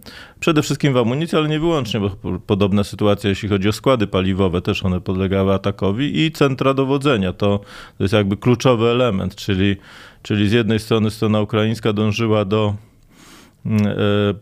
Przede 0.41 0.63
wszystkim 0.63 0.93
w 0.93 0.97
amunicję, 0.97 1.39
ale 1.39 1.49
nie 1.49 1.61
wyłącznie, 1.61 2.01
bo 2.01 2.11
podobna 2.47 2.85
sytuacja, 2.85 3.31
jeśli 3.31 3.49
chodzi 3.49 3.69
o 3.69 3.73
składy 3.73 4.07
paliwowe, 4.07 4.63
też 4.63 4.85
one 4.85 5.01
podlegały 5.01 5.55
atakowi 5.55 6.21
i 6.25 6.33
centra 6.33 6.75
dowodzenia. 6.75 7.33
To, 7.33 7.61
to 7.99 8.05
jest 8.05 8.15
jakby 8.15 8.37
kluczowy 8.37 8.89
element, 8.89 9.35
czyli, 9.35 9.77
czyli 10.23 10.49
z 10.49 10.53
jednej 10.53 10.79
strony 10.79 11.11
strona 11.11 11.41
ukraińska 11.41 11.93
dążyła 11.93 12.45
do 12.45 12.75
E, 12.75 12.98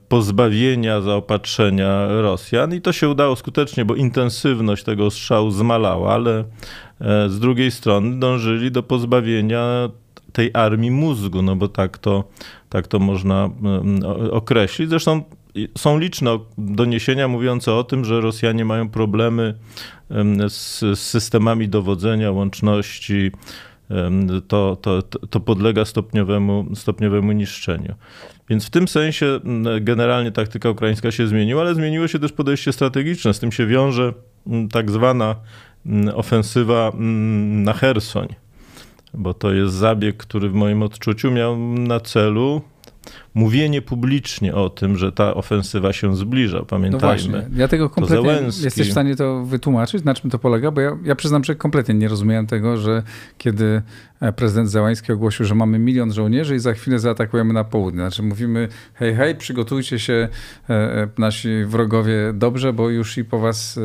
pozbawienia 0.09 1.00
zaopatrzenia 1.00 2.09
Rosjan 2.09 2.75
i 2.75 2.80
to 2.80 2.92
się 2.92 3.09
udało 3.09 3.37
skutecznie, 3.37 3.85
bo 3.85 3.95
intensywność 3.95 4.85
tego 4.85 5.11
strzału 5.11 5.50
zmalała, 5.50 6.14
ale 6.14 6.45
e, 7.00 7.28
z 7.28 7.40
drugiej 7.40 7.71
strony 7.71 8.18
dążyli 8.18 8.71
do 8.71 8.83
pozbawienia 8.83 9.88
tej 10.33 10.50
armii 10.54 10.90
mózgu, 10.90 11.42
no 11.42 11.56
bo 11.56 11.68
tak 11.68 11.99
to, 11.99 12.25
tak 12.68 12.87
to 12.87 12.99
można 12.99 13.50
określić. 14.30 14.88
Zresztą 14.88 15.23
są 15.78 15.99
liczne 15.99 16.38
doniesienia 16.59 17.28
mówiące 17.28 17.75
o 17.75 17.85
tym, 17.85 18.04
że 18.04 18.21
Rosjanie 18.21 18.64
mają 18.64 18.88
problemy 18.88 19.54
z 20.49 20.99
systemami 20.99 21.68
dowodzenia, 21.68 22.30
łączności, 22.30 23.30
to, 24.49 24.76
to, 24.76 25.02
to 25.02 25.40
podlega 25.40 25.85
stopniowemu, 25.85 26.66
stopniowemu 26.75 27.33
niszczeniu. 27.33 27.95
Więc 28.49 28.67
w 28.67 28.71
tym 28.71 28.88
sensie 28.88 29.41
generalnie 29.81 30.33
taktyka 30.33 30.71
ukraińska 30.71 31.11
się 31.11 31.26
zmieniła, 31.26 31.62
ale 31.62 31.75
zmieniło 31.75 32.09
się 32.09 32.19
też 32.19 32.33
podejście 32.33 32.73
strategiczne. 32.73 33.35
Z 33.35 33.41
tym 33.41 33.53
się 33.53 33.67
wiąże 33.67 34.12
tak 34.73 34.91
zwana 34.91 35.37
ofensywa 36.15 36.93
na 37.65 37.73
Hersoń, 37.73 38.29
bo 39.15 39.35
to 39.35 39.53
jest 39.53 39.75
zabieg, 39.75 40.17
który 40.17 40.49
w 40.49 40.55
moim 40.55 40.83
odczuciu 40.83 41.31
miał 41.31 41.59
na 41.79 42.00
celu 42.00 42.62
mówienie 43.37 43.83
publicznie 43.83 44.55
o 44.55 44.71
tym, 44.71 44.97
że 44.97 45.12
ta 45.12 45.35
ofensywa 45.35 45.93
się 45.93 46.16
zbliża. 46.16 46.64
Pamiętajmy. 46.64 47.33
No 47.33 47.38
właśnie. 47.38 47.59
Ja 47.59 47.69
tego 47.69 47.90
kompletnie 47.90 48.40
jesteś 48.62 48.88
w 48.88 48.93
stanie 48.93 49.16
to 49.16 49.45
wytłumaczyć, 49.45 50.05
na 50.05 50.14
czym 50.14 50.31
to 50.31 50.38
polega, 50.38 50.71
bo 50.71 50.81
ja, 50.81 50.99
ja 51.05 51.14
przyznam, 51.14 51.45
że 51.45 51.55
kompletnie 51.55 51.95
nie 51.95 52.09
rozumiałem 52.09 52.47
tego, 52.47 52.76
że 52.76 53.02
kiedy 53.38 53.83
e, 54.21 54.33
prezydent 54.33 54.71
Załański 54.71 55.12
ogłosił, 55.12 55.47
że 55.47 55.55
mamy 55.55 55.78
milion 55.78 56.12
żołnierzy 56.12 56.57
i 56.57 56.59
za 56.59 56.75
chwilę 56.75 56.99
zaatakujemy 56.99 57.52
na 57.52 57.64
południe. 57.64 58.00
Znaczy 58.00 58.23
mówimy, 58.23 58.69
hej, 58.95 59.14
hej, 59.14 59.35
przygotujcie 59.35 59.99
się 59.99 60.28
e, 60.71 60.75
e, 60.75 61.09
nasi 61.19 61.64
wrogowie 61.64 62.33
dobrze, 62.35 62.73
bo 62.73 62.90
już 62.90 63.19
i 63.19 63.25
po 63.25 63.38
was, 63.38 63.81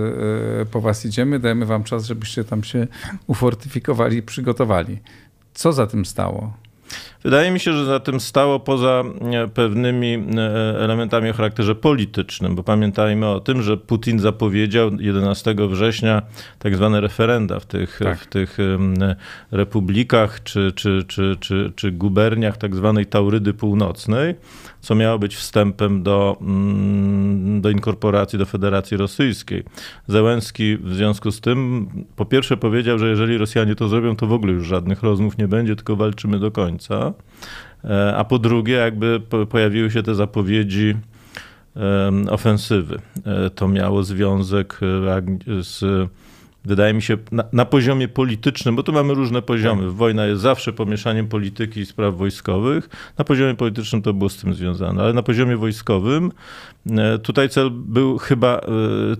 po 0.71 0.81
was 0.81 1.05
idziemy, 1.05 1.39
dajemy 1.39 1.65
wam 1.65 1.83
czas, 1.83 2.05
żebyście 2.05 2.43
tam 2.43 2.63
się 2.63 2.87
ufortyfikowali 3.27 4.17
i 4.17 4.23
przygotowali. 4.23 4.99
Co 5.53 5.73
za 5.73 5.87
tym 5.87 6.05
stało? 6.05 6.53
Wydaje 7.23 7.51
mi 7.51 7.59
się, 7.59 7.73
że 7.73 7.85
za 7.85 7.99
tym 7.99 8.19
stało 8.19 8.59
poza 8.59 9.03
e, 9.21 9.47
pewnymi 9.47 10.13
e, 10.13 10.79
elementami 10.79 11.29
o 11.29 11.33
charakterze 11.33 11.75
politycznym, 11.75 12.55
bo 12.55 12.63
pamiętajmy 12.63 13.27
o 13.27 13.39
tym, 13.39 13.61
że 13.61 13.77
Putin 13.77 14.19
zapowiedział 14.19 14.91
11 14.99 15.55
września 15.69 16.21
tak 16.59 16.75
zwane 16.75 17.01
referenda 17.01 17.59
w 17.59 17.65
tych, 17.65 17.99
tak. 18.03 18.19
w 18.19 18.27
tych 18.27 18.57
republikach 19.51 20.43
czy, 20.43 20.71
czy, 20.75 21.03
czy, 21.07 21.37
czy, 21.39 21.71
czy 21.75 21.91
guberniach 21.91 22.57
tak 22.57 22.75
zwanej 22.75 23.05
Taurydy 23.05 23.53
Północnej, 23.53 24.35
co 24.81 24.95
miało 24.95 25.19
być 25.19 25.35
wstępem 25.35 26.03
do, 26.03 26.37
mm, 26.41 27.61
do 27.61 27.69
inkorporacji 27.69 28.39
do 28.39 28.45
Federacji 28.45 28.97
Rosyjskiej. 28.97 29.63
Zełenski 30.07 30.77
w 30.77 30.93
związku 30.93 31.31
z 31.31 31.41
tym 31.41 31.87
po 32.15 32.25
pierwsze 32.25 32.57
powiedział, 32.57 32.99
że 32.99 33.09
jeżeli 33.09 33.37
Rosjanie 33.37 33.75
to 33.75 33.87
zrobią, 33.87 34.15
to 34.15 34.27
w 34.27 34.33
ogóle 34.33 34.53
już 34.53 34.67
żadnych 34.67 35.03
rozmów 35.03 35.37
nie 35.37 35.47
będzie, 35.47 35.75
tylko 35.75 35.95
walczymy 35.95 36.39
do 36.39 36.51
końca. 36.51 36.80
E, 36.89 38.15
a 38.15 38.23
po 38.23 38.39
drugie, 38.39 38.73
jakby 38.73 39.21
pojawiły 39.49 39.91
się 39.91 40.03
te 40.03 40.15
zapowiedzi 40.15 40.95
ofensywy. 42.29 42.99
E, 43.25 43.49
to 43.49 43.67
miało 43.67 44.03
związek 44.03 44.79
e, 44.81 45.63
z 45.63 46.09
wydaje 46.65 46.93
mi 46.93 47.01
się, 47.01 47.17
na, 47.31 47.43
na, 47.53 47.65
poziomie 47.65 48.07
politycznym, 48.07 48.75
bo 48.75 48.83
tu 48.83 48.93
mamy 48.93 49.13
różne 49.13 49.41
poziomy. 49.41 49.83
Tak. 49.83 49.91
Wojna 49.91 50.25
jest 50.25 50.41
zawsze 50.41 50.73
pomieszaniem 50.73 51.27
polityki 51.27 51.79
i 51.79 51.85
spraw 51.85 52.15
wojskowych. 52.15 52.89
Na 53.17 53.25
poziomie 53.25 53.55
politycznym 53.55 54.01
to 54.01 54.13
było 54.13 54.29
z 54.29 54.37
tym 54.37 54.53
związane, 54.53 55.03
ale 55.03 55.13
na 55.13 55.23
poziomie 55.23 55.57
wojskowym 55.57 56.31
tutaj 57.23 57.49
cel 57.49 57.71
był 57.71 58.17
chyba 58.17 58.61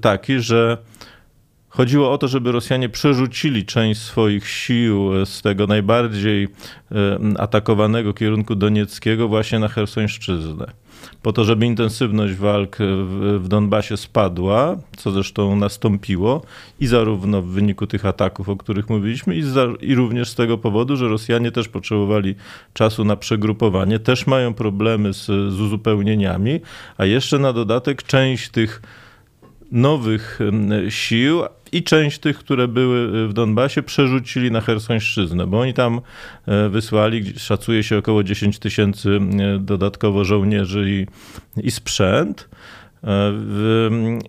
taki, 0.01 0.39
że 0.39 0.77
Chodziło 1.71 2.11
o 2.11 2.17
to, 2.17 2.27
żeby 2.27 2.51
Rosjanie 2.51 2.89
przerzucili 2.89 3.65
część 3.65 4.01
swoich 4.01 4.47
sił 4.47 5.25
z 5.25 5.41
tego 5.41 5.67
najbardziej 5.67 6.47
atakowanego 7.37 8.13
kierunku 8.13 8.55
donieckiego 8.55 9.27
właśnie 9.27 9.59
na 9.59 9.67
Hersońszczyznę. 9.67 10.65
Po 11.21 11.33
to, 11.33 11.43
żeby 11.43 11.65
intensywność 11.65 12.33
walk 12.33 12.77
w 13.39 13.47
Donbasie 13.47 13.97
spadła, 13.97 14.77
co 14.97 15.11
zresztą 15.11 15.55
nastąpiło 15.55 16.41
i 16.79 16.87
zarówno 16.87 17.41
w 17.41 17.47
wyniku 17.47 17.87
tych 17.87 18.05
ataków, 18.05 18.49
o 18.49 18.57
których 18.57 18.89
mówiliśmy, 18.89 19.35
i, 19.35 19.43
za, 19.43 19.67
i 19.81 19.95
również 19.95 20.29
z 20.29 20.35
tego 20.35 20.57
powodu, 20.57 20.97
że 20.97 21.07
Rosjanie 21.07 21.51
też 21.51 21.67
potrzebowali 21.67 22.35
czasu 22.73 23.05
na 23.05 23.15
przegrupowanie, 23.15 23.99
też 23.99 24.27
mają 24.27 24.53
problemy 24.53 25.13
z, 25.13 25.25
z 25.25 25.59
uzupełnieniami, 25.59 26.59
a 26.97 27.05
jeszcze 27.05 27.39
na 27.39 27.53
dodatek 27.53 28.03
część 28.03 28.49
tych 28.49 28.81
nowych 29.71 30.39
sił 30.89 31.43
i 31.71 31.83
część 31.83 32.19
tych, 32.19 32.37
które 32.37 32.67
były 32.67 33.27
w 33.27 33.33
Donbasie, 33.33 33.83
przerzucili 33.83 34.51
na 34.51 34.61
Hersońszczyznę, 34.61 35.47
bo 35.47 35.59
oni 35.59 35.73
tam 35.73 36.01
e, 36.47 36.69
wysłali, 36.69 37.39
szacuje 37.39 37.83
się 37.83 37.97
około 37.97 38.23
10 38.23 38.59
tysięcy 38.59 39.19
e, 39.39 39.59
dodatkowo 39.59 40.25
żołnierzy 40.25 40.85
i, 40.89 41.07
i 41.67 41.71
sprzęt. 41.71 42.49
E, 43.03 43.33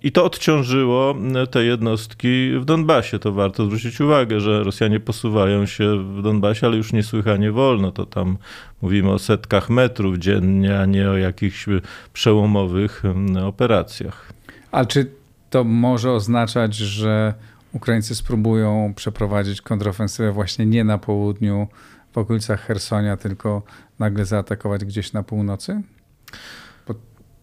I 0.03 0.13
to 0.13 0.25
odciążyło 0.25 1.15
te 1.51 1.65
jednostki 1.65 2.53
w 2.61 2.65
Donbasie. 2.65 3.19
To 3.19 3.33
warto 3.33 3.65
zwrócić 3.65 4.01
uwagę, 4.01 4.41
że 4.41 4.65
Rosjanie 4.65 5.01
posuwają 5.01 5.67
się 5.67 6.15
w 6.17 6.23
Donbasie, 6.23 6.67
ale 6.67 6.77
już 6.77 6.93
niesłychanie 6.93 7.53
wolno. 7.53 7.93
To 7.93 8.07
tam 8.07 8.37
mówimy 8.83 9.11
o 9.11 9.19
setkach 9.19 9.71
metrów 9.71 10.19
dziennie, 10.19 10.79
a 10.79 10.87
nie 10.87 11.11
o 11.11 11.17
jakichś 11.17 11.67
przełomowych 12.13 13.03
operacjach. 13.43 14.33
A 14.73 14.85
czy 14.85 15.22
to 15.53 15.65
może 15.65 16.13
oznaczać, 16.13 16.75
że 16.75 17.35
Ukraińcy 17.73 18.15
spróbują 18.15 18.93
przeprowadzić 18.97 19.63
kontrofensywę 19.63 20.33
właśnie 20.33 20.67
nie 20.67 20.85
na 20.85 20.99
południu, 20.99 21.69
w 22.13 22.19
okolicach 22.19 22.61
Hersonia, 22.61 23.17
tylko 23.17 23.63
nagle 23.99 24.25
zaatakować 24.25 24.85
gdzieś 24.85 25.13
na 25.13 25.23
północy? 25.23 25.83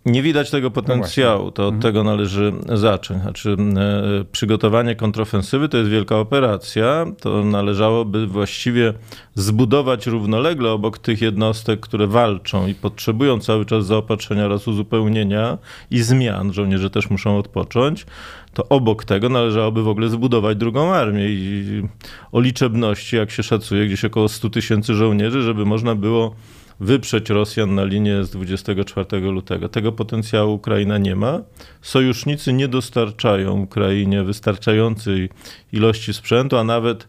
Nie 0.05 0.23
widać 0.23 0.51
tego 0.51 0.71
potencjału, 0.71 1.45
no 1.45 1.51
to 1.51 1.67
od 1.67 1.73
mhm. 1.73 1.81
tego 1.81 2.03
należy 2.03 2.53
zacząć. 2.73 3.21
Znaczy, 3.21 3.55
e, 3.77 4.25
przygotowanie 4.31 4.95
kontrofensywy 4.95 5.69
to 5.69 5.77
jest 5.77 5.89
wielka 5.89 6.17
operacja. 6.17 7.05
To 7.21 7.43
należałoby 7.43 8.27
właściwie 8.27 8.93
zbudować 9.35 10.07
równolegle 10.07 10.71
obok 10.71 10.97
tych 10.97 11.21
jednostek, 11.21 11.79
które 11.79 12.07
walczą 12.07 12.67
i 12.67 12.75
potrzebują 12.75 13.39
cały 13.39 13.65
czas 13.65 13.85
zaopatrzenia 13.85 14.45
oraz 14.45 14.67
uzupełnienia 14.67 15.57
i 15.91 16.01
zmian. 16.01 16.53
Żołnierze 16.53 16.89
też 16.89 17.09
muszą 17.09 17.37
odpocząć. 17.37 18.05
To 18.53 18.69
obok 18.69 19.03
tego 19.05 19.29
należałoby 19.29 19.83
w 19.83 19.87
ogóle 19.87 20.09
zbudować 20.09 20.57
drugą 20.57 20.93
armię 20.93 21.25
i 21.29 21.83
o 22.31 22.39
liczebności, 22.39 23.15
jak 23.15 23.31
się 23.31 23.43
szacuje, 23.43 23.85
gdzieś 23.85 24.05
około 24.05 24.29
100 24.29 24.49
tysięcy 24.49 24.93
żołnierzy, 24.93 25.41
żeby 25.41 25.65
można 25.65 25.95
było 25.95 26.35
wyprzeć 26.79 27.29
Rosjan 27.29 27.75
na 27.75 27.83
linię 27.83 28.23
z 28.23 28.29
24 28.29 29.19
lutego. 29.19 29.69
Tego 29.69 29.91
potencjału 29.91 30.53
Ukraina 30.53 30.97
nie 30.97 31.15
ma. 31.15 31.41
Sojusznicy 31.81 32.53
nie 32.53 32.67
dostarczają 32.67 33.61
Ukrainie 33.61 34.23
wystarczającej 34.23 35.29
ilości 35.73 36.13
sprzętu, 36.13 36.57
a 36.57 36.63
nawet 36.63 37.07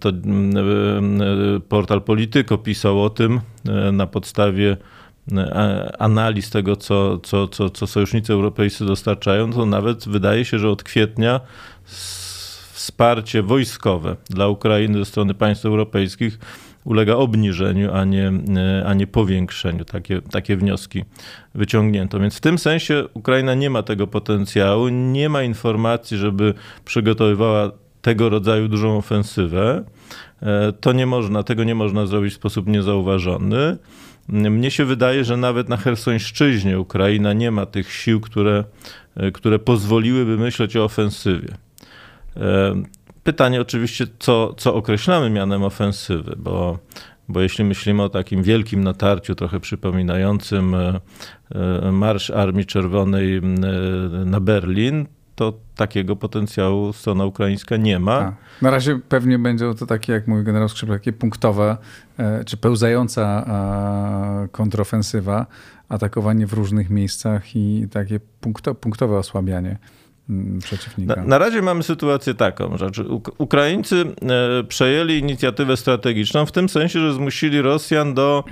to 0.00 0.10
portal 1.68 2.02
Polityko 2.02 2.58
pisał 2.58 3.02
o 3.02 3.10
tym 3.10 3.40
na 3.92 4.06
podstawie 4.06 4.76
analiz 5.98 6.50
tego, 6.50 6.76
co, 6.76 7.18
co, 7.18 7.48
co, 7.48 7.70
co 7.70 7.86
sojusznicy 7.86 8.32
europejscy 8.32 8.84
dostarczają, 8.84 9.52
to 9.52 9.66
nawet 9.66 10.08
wydaje 10.08 10.44
się, 10.44 10.58
że 10.58 10.70
od 10.70 10.82
kwietnia 10.82 11.40
wsparcie 12.84 13.42
wojskowe 13.42 14.16
dla 14.30 14.48
Ukrainy 14.48 14.98
ze 14.98 15.04
strony 15.04 15.34
państw 15.34 15.64
europejskich 15.64 16.38
ulega 16.84 17.14
obniżeniu, 17.14 17.92
a 17.92 18.04
nie, 18.04 18.32
a 18.86 18.94
nie 18.94 19.06
powiększeniu. 19.06 19.84
Takie, 19.84 20.22
takie 20.22 20.56
wnioski 20.56 21.04
wyciągnięto. 21.54 22.20
Więc 22.20 22.36
w 22.36 22.40
tym 22.40 22.58
sensie 22.58 23.04
Ukraina 23.14 23.54
nie 23.54 23.70
ma 23.70 23.82
tego 23.82 24.06
potencjału, 24.06 24.88
nie 24.88 25.28
ma 25.28 25.42
informacji, 25.42 26.16
żeby 26.16 26.54
przygotowywała 26.84 27.70
tego 28.02 28.28
rodzaju 28.28 28.68
dużą 28.68 28.96
ofensywę. 28.96 29.84
E, 30.42 30.72
to 30.72 30.92
nie 30.92 31.06
można, 31.06 31.42
tego 31.42 31.64
nie 31.64 31.74
można 31.74 32.06
zrobić 32.06 32.32
w 32.32 32.36
sposób 32.36 32.66
niezauważony. 32.66 33.76
Mnie 34.28 34.70
się 34.70 34.84
wydaje, 34.84 35.24
że 35.24 35.36
nawet 35.36 35.68
na 35.68 35.76
Hersońszczyźnie 35.76 36.80
Ukraina 36.80 37.32
nie 37.32 37.50
ma 37.50 37.66
tych 37.66 37.92
sił, 37.92 38.20
które, 38.20 38.64
e, 39.16 39.30
które 39.30 39.58
pozwoliłyby 39.58 40.36
myśleć 40.36 40.76
o 40.76 40.84
ofensywie. 40.84 41.48
E, 42.36 42.74
pytanie 43.24 43.60
oczywiście, 43.60 44.06
co, 44.18 44.54
co 44.54 44.74
określamy 44.74 45.30
mianem 45.30 45.62
ofensywy, 45.62 46.34
bo, 46.38 46.78
bo 47.28 47.40
jeśli 47.40 47.64
myślimy 47.64 48.02
o 48.02 48.08
takim 48.08 48.42
wielkim 48.42 48.84
natarciu, 48.84 49.34
trochę 49.34 49.60
przypominającym 49.60 50.76
Marsz 51.92 52.30
Armii 52.30 52.66
Czerwonej 52.66 53.40
na 54.24 54.40
Berlin, 54.40 55.06
to 55.34 55.52
takiego 55.76 56.16
potencjału 56.16 56.92
strona 56.92 57.24
ukraińska 57.24 57.76
nie 57.76 57.98
ma. 57.98 58.18
A, 58.18 58.34
na 58.62 58.70
razie 58.70 59.00
pewnie 59.08 59.38
będzie 59.38 59.74
to 59.74 59.86
takie, 59.86 60.12
jak 60.12 60.26
mówi 60.26 60.44
generał 60.44 60.68
Skrzypek, 60.68 61.00
takie 61.00 61.12
punktowe, 61.12 61.76
e, 62.18 62.44
czy 62.44 62.56
pełzająca 62.56 63.46
kontrofensywa, 64.52 65.46
atakowanie 65.88 66.46
w 66.46 66.52
różnych 66.52 66.90
miejscach 66.90 67.56
i 67.56 67.88
takie 67.90 68.20
punkto, 68.40 68.74
punktowe 68.74 69.18
osłabianie 69.18 69.78
przeciwnika. 70.62 71.16
Na, 71.16 71.24
na, 71.24 71.38
razie 71.38 71.62
mamy 71.62 71.82
sytuację 71.82 72.34
taką, 72.34 72.76
że 72.78 72.90
Ukraińcy 73.38 74.04
e, 74.60 74.64
przejęli 74.64 75.18
inicjatywę 75.18 75.76
strategiczną 75.76 76.46
w 76.46 76.52
tym 76.52 76.68
sensie, 76.68 77.00
że 77.00 77.14
zmusili 77.14 77.62
Rosjan 77.62 78.14
do 78.14 78.44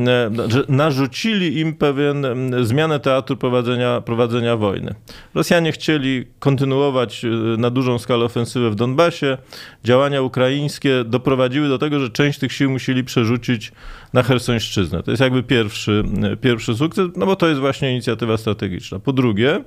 E, 0.00 0.30
narzucili 0.68 1.58
im 1.58 1.74
pewien 1.74 2.26
zmianę 2.62 3.00
teatru 3.00 3.36
prowadzenia, 3.36 4.00
prowadzenia 4.00 4.56
wojny. 4.56 4.94
Rosjanie 5.34 5.72
chcieli 5.72 6.26
kontynuować 6.38 7.24
e, 7.24 7.28
na 7.58 7.70
dużą 7.70 7.98
skalę 7.98 8.24
ofensywę 8.24 8.70
w 8.70 8.74
Donbasie. 8.74 9.38
Działania 9.84 10.22
ukraińskie 10.22 11.04
doprowadziły 11.04 11.68
do 11.68 11.78
tego, 11.78 12.00
że 12.00 12.10
część 12.10 12.38
tych 12.38 12.52
sił 12.52 12.70
musieli 12.70 13.04
przerzucić 13.04 13.72
na 14.12 14.22
Hersońszczyznę. 14.22 15.02
To 15.02 15.10
jest 15.10 15.20
jakby 15.20 15.42
pierwszy, 15.42 16.04
pierwszy 16.40 16.74
sukces, 16.74 17.08
no 17.16 17.26
bo 17.26 17.36
to 17.36 17.48
jest 17.48 17.60
właśnie 17.60 17.92
inicjatywa 17.92 18.36
strategiczna. 18.36 18.98
Po 18.98 19.12
drugie, 19.12 19.64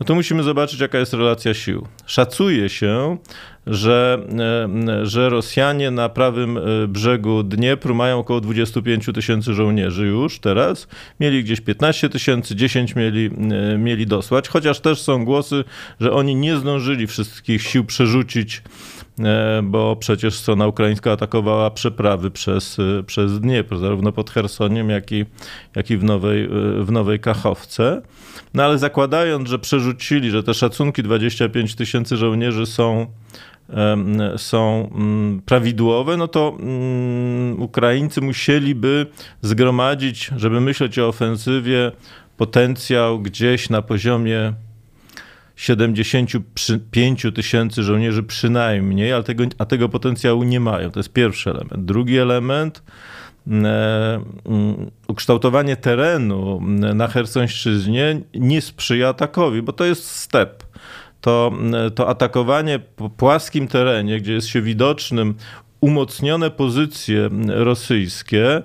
no 0.00 0.06
to 0.06 0.14
musimy 0.14 0.42
zobaczyć, 0.42 0.80
jaka 0.80 0.98
jest 0.98 1.12
relacja 1.12 1.54
sił. 1.54 1.86
Szacuje 2.06 2.68
się, 2.68 3.16
że, 3.68 4.26
e, 4.88 5.06
że 5.06 5.28
Rosjanie 5.28 5.90
na 5.90 6.08
prawym 6.08 6.58
e, 6.58 6.60
brzegu 6.88 7.42
Dniepru 7.42 7.94
mają 7.94 8.18
około 8.18 8.40
25 8.40 9.06
tysięcy 9.14 9.54
żołnierzy 9.54 10.06
już 10.06 10.38
teraz. 10.38 10.88
Mieli 11.20 11.44
gdzieś 11.44 11.60
15 11.60 12.08
tysięcy, 12.08 12.56
10 12.56 12.94
mieli, 12.94 13.30
e, 13.74 13.78
mieli 13.78 14.06
dosłać, 14.06 14.48
chociaż 14.48 14.80
też 14.80 15.00
są 15.00 15.24
głosy, 15.24 15.64
że 16.00 16.12
oni 16.12 16.34
nie 16.34 16.56
zdążyli 16.56 17.06
wszystkich 17.06 17.62
sił 17.62 17.84
przerzucić 17.84 18.62
bo 19.62 19.96
przecież 19.96 20.34
strona 20.34 20.66
ukraińska 20.66 21.12
atakowała 21.12 21.70
przeprawy 21.70 22.30
przez, 22.30 22.76
przez 23.06 23.40
Dniepr, 23.40 23.78
zarówno 23.78 24.12
pod 24.12 24.30
Chersoniem, 24.30 24.90
jak 24.90 25.12
i, 25.12 25.24
jak 25.76 25.90
i 25.90 25.96
w, 25.96 26.04
Nowej, 26.04 26.48
w 26.80 26.90
Nowej 26.90 27.20
Kachowce. 27.20 28.02
No 28.54 28.64
ale 28.64 28.78
zakładając, 28.78 29.48
że 29.48 29.58
przerzucili, 29.58 30.30
że 30.30 30.42
te 30.42 30.54
szacunki 30.54 31.02
25 31.02 31.74
tysięcy 31.74 32.16
żołnierzy 32.16 32.66
są, 32.66 33.06
są 34.36 34.90
mm, 34.94 35.42
prawidłowe, 35.46 36.16
no 36.16 36.28
to 36.28 36.56
mm, 36.60 37.62
Ukraińcy 37.62 38.20
musieliby 38.20 39.06
zgromadzić, 39.42 40.30
żeby 40.36 40.60
myśleć 40.60 40.98
o 40.98 41.08
ofensywie, 41.08 41.92
potencjał 42.36 43.18
gdzieś 43.20 43.70
na 43.70 43.82
poziomie 43.82 44.52
75 45.56 47.26
tysięcy 47.34 47.82
żołnierzy 47.82 48.22
przynajmniej, 48.22 49.12
ale 49.12 49.24
tego, 49.24 49.44
a 49.58 49.64
tego 49.64 49.88
potencjału 49.88 50.42
nie 50.42 50.60
mają. 50.60 50.90
To 50.90 51.00
jest 51.00 51.12
pierwszy 51.12 51.50
element. 51.50 51.84
Drugi 51.84 52.18
element 52.18 52.82
mm, 53.46 54.90
ukształtowanie 55.08 55.76
terenu 55.76 56.60
na 56.94 57.08
Hersońszczyźnie 57.08 58.20
nie 58.34 58.60
sprzyja 58.60 59.08
atakowi, 59.08 59.62
bo 59.62 59.72
to 59.72 59.84
jest 59.84 60.10
step. 60.10 60.64
To, 61.20 61.52
to 61.94 62.08
atakowanie 62.08 62.78
po 62.78 63.10
płaskim 63.10 63.68
terenie, 63.68 64.20
gdzie 64.20 64.32
jest 64.32 64.46
się 64.46 64.62
widocznym 64.62 65.34
umocnione 65.80 66.50
pozycje 66.50 67.28
rosyjskie, 67.48 68.62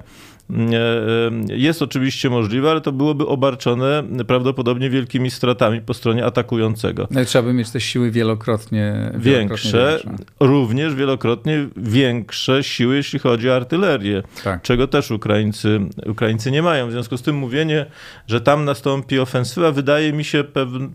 E, 0.49 1.55
jest 1.55 1.81
oczywiście 1.81 2.29
możliwe, 2.29 2.71
ale 2.71 2.81
to 2.81 2.91
byłoby 2.91 3.27
obarczone 3.27 4.03
prawdopodobnie 4.27 4.89
wielkimi 4.89 5.31
stratami 5.31 5.81
po 5.81 5.93
stronie 5.93 6.25
atakującego. 6.25 7.07
No 7.11 7.25
trzeba 7.25 7.43
by 7.47 7.53
mieć 7.53 7.69
te 7.69 7.81
siły 7.81 8.11
wielokrotnie, 8.11 9.11
większe, 9.15 9.99
większe, 10.03 10.25
również 10.39 10.95
wielokrotnie 10.95 11.67
większe 11.77 12.63
siły, 12.63 12.95
jeśli 12.95 13.19
chodzi 13.19 13.49
o 13.49 13.55
artylerię, 13.55 14.23
tak. 14.43 14.61
czego 14.61 14.87
też 14.87 15.11
Ukraińcy, 15.11 15.79
Ukraińcy 16.05 16.51
nie 16.51 16.61
mają. 16.61 16.87
W 16.87 16.91
związku 16.91 17.17
z 17.17 17.21
tym 17.21 17.35
mówienie, 17.35 17.85
że 18.27 18.41
tam 18.41 18.65
nastąpi 18.65 19.19
ofensywa, 19.19 19.71
wydaje 19.71 20.13
mi 20.13 20.23
się 20.23 20.43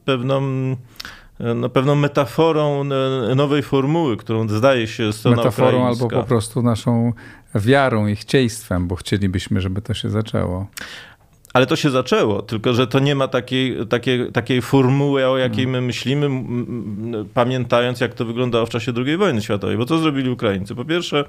pewną 0.05 0.77
no, 1.41 1.69
pewną 1.69 1.95
metaforą 1.95 2.85
nowej 3.37 3.63
formuły, 3.63 4.17
którą 4.17 4.49
zdaje 4.49 4.87
się 4.87 5.13
strona 5.13 5.37
Metaforą 5.37 5.79
ukraińska. 5.79 6.05
albo 6.05 6.23
po 6.23 6.29
prostu 6.29 6.63
naszą 6.63 7.13
wiarą 7.55 8.07
i 8.07 8.17
chcieństwem, 8.17 8.89
bo 8.89 8.97
chcielibyśmy, 8.97 9.61
żeby 9.61 9.83
to 9.83 9.95
się 9.95 10.11
zaczęło. 10.11 10.67
Ale 11.53 11.67
to 11.67 11.77
się 11.77 11.91
zaczęło, 11.91 12.43
tylko 12.43 12.75
że 12.75 12.87
to 12.87 12.99
nie 12.99 13.15
ma 13.15 13.29
takiej, 13.29 13.87
takiej, 13.87 14.33
takiej 14.33 14.63
formuły, 14.63 15.27
o 15.27 15.39
jakiej 15.39 15.67
my 15.67 15.81
myślimy, 15.81 16.31
pamiętając, 17.35 18.01
jak 18.01 18.15
to 18.15 18.25
wyglądało 18.25 18.67
w 18.67 18.71
czasie 18.71 18.93
II 19.07 19.17
wojny 19.17 19.43
światowej. 19.43 19.77
Bo 19.77 19.85
co 19.85 19.99
zrobili 19.99 20.31
Ukraińcy? 20.31 20.75
Po 20.75 20.85
pierwsze, 20.85 21.25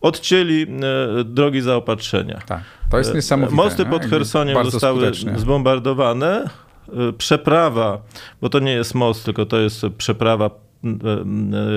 odcięli 0.00 0.62
e, 0.62 1.24
drogi 1.24 1.60
zaopatrzenia. 1.60 2.40
Tak, 2.46 2.60
to 2.90 2.98
jest 2.98 3.10
e, 3.10 3.14
niesamowite. 3.14 3.56
Mosty 3.56 3.86
pod 3.86 4.04
Chersoniem 4.04 4.64
zostały 4.64 5.00
skutecznie. 5.00 5.38
zbombardowane. 5.38 6.50
E, 7.08 7.12
przeprawa, 7.12 8.02
bo 8.40 8.48
to 8.48 8.58
nie 8.58 8.72
jest 8.72 8.94
most, 8.94 9.24
tylko 9.24 9.46
to 9.46 9.58
jest 9.58 9.86
przeprawa 9.98 10.50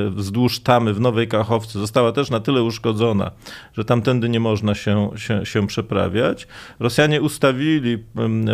wzdłuż 0.10 0.60
tamy 0.60 0.93
w 0.93 0.99
Nowej 0.99 1.28
Kachowce 1.28 1.80
została 1.80 2.12
też 2.12 2.30
na 2.30 2.39
tyle 2.39 2.63
uszkodzona, 2.63 3.32
że 3.73 3.86
tamtędy 3.86 4.30
nie 4.30 4.39
można 4.39 4.76
się, 4.76 5.10
się, 5.15 5.45
się 5.45 5.67
przeprawiać. 5.67 6.47
Rosjanie 6.80 7.21
ustawili 7.21 8.04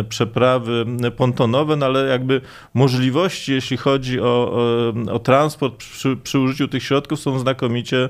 przeprawy 0.08 0.84
pontonowe, 1.16 1.76
no 1.76 1.86
ale 1.86 2.06
jakby 2.06 2.40
możliwości, 2.74 3.52
jeśli 3.52 3.76
chodzi 3.76 4.20
o, 4.20 4.24
o, 4.24 5.12
o 5.12 5.18
transport 5.18 5.76
przy, 5.76 6.16
przy 6.16 6.38
użyciu 6.38 6.68
tych 6.68 6.82
środków 6.82 7.20
są 7.20 7.38
znakomicie 7.38 8.08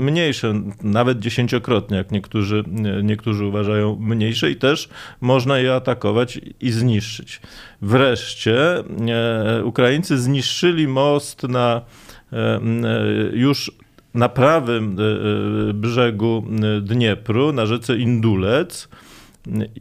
mniejsze, 0.00 0.54
nawet 0.82 1.18
dziesięciokrotnie, 1.18 1.96
jak 1.96 2.10
niektórzy, 2.10 2.64
e, 2.98 3.02
niektórzy 3.02 3.46
uważają 3.46 3.96
mniejsze 4.00 4.50
i 4.50 4.56
też 4.56 4.88
można 5.20 5.58
je 5.58 5.74
atakować 5.74 6.40
i 6.60 6.70
zniszczyć. 6.70 7.40
Wreszcie 7.82 8.78
e, 8.78 9.64
Ukraińcy 9.64 10.18
zniszczyli 10.18 10.88
most 10.88 11.42
na 11.42 11.80
już 13.32 13.72
na 14.14 14.28
prawym 14.28 14.96
brzegu 15.74 16.44
Dniepru, 16.82 17.52
na 17.52 17.66
rzece 17.66 17.96
Indulec, 17.96 18.88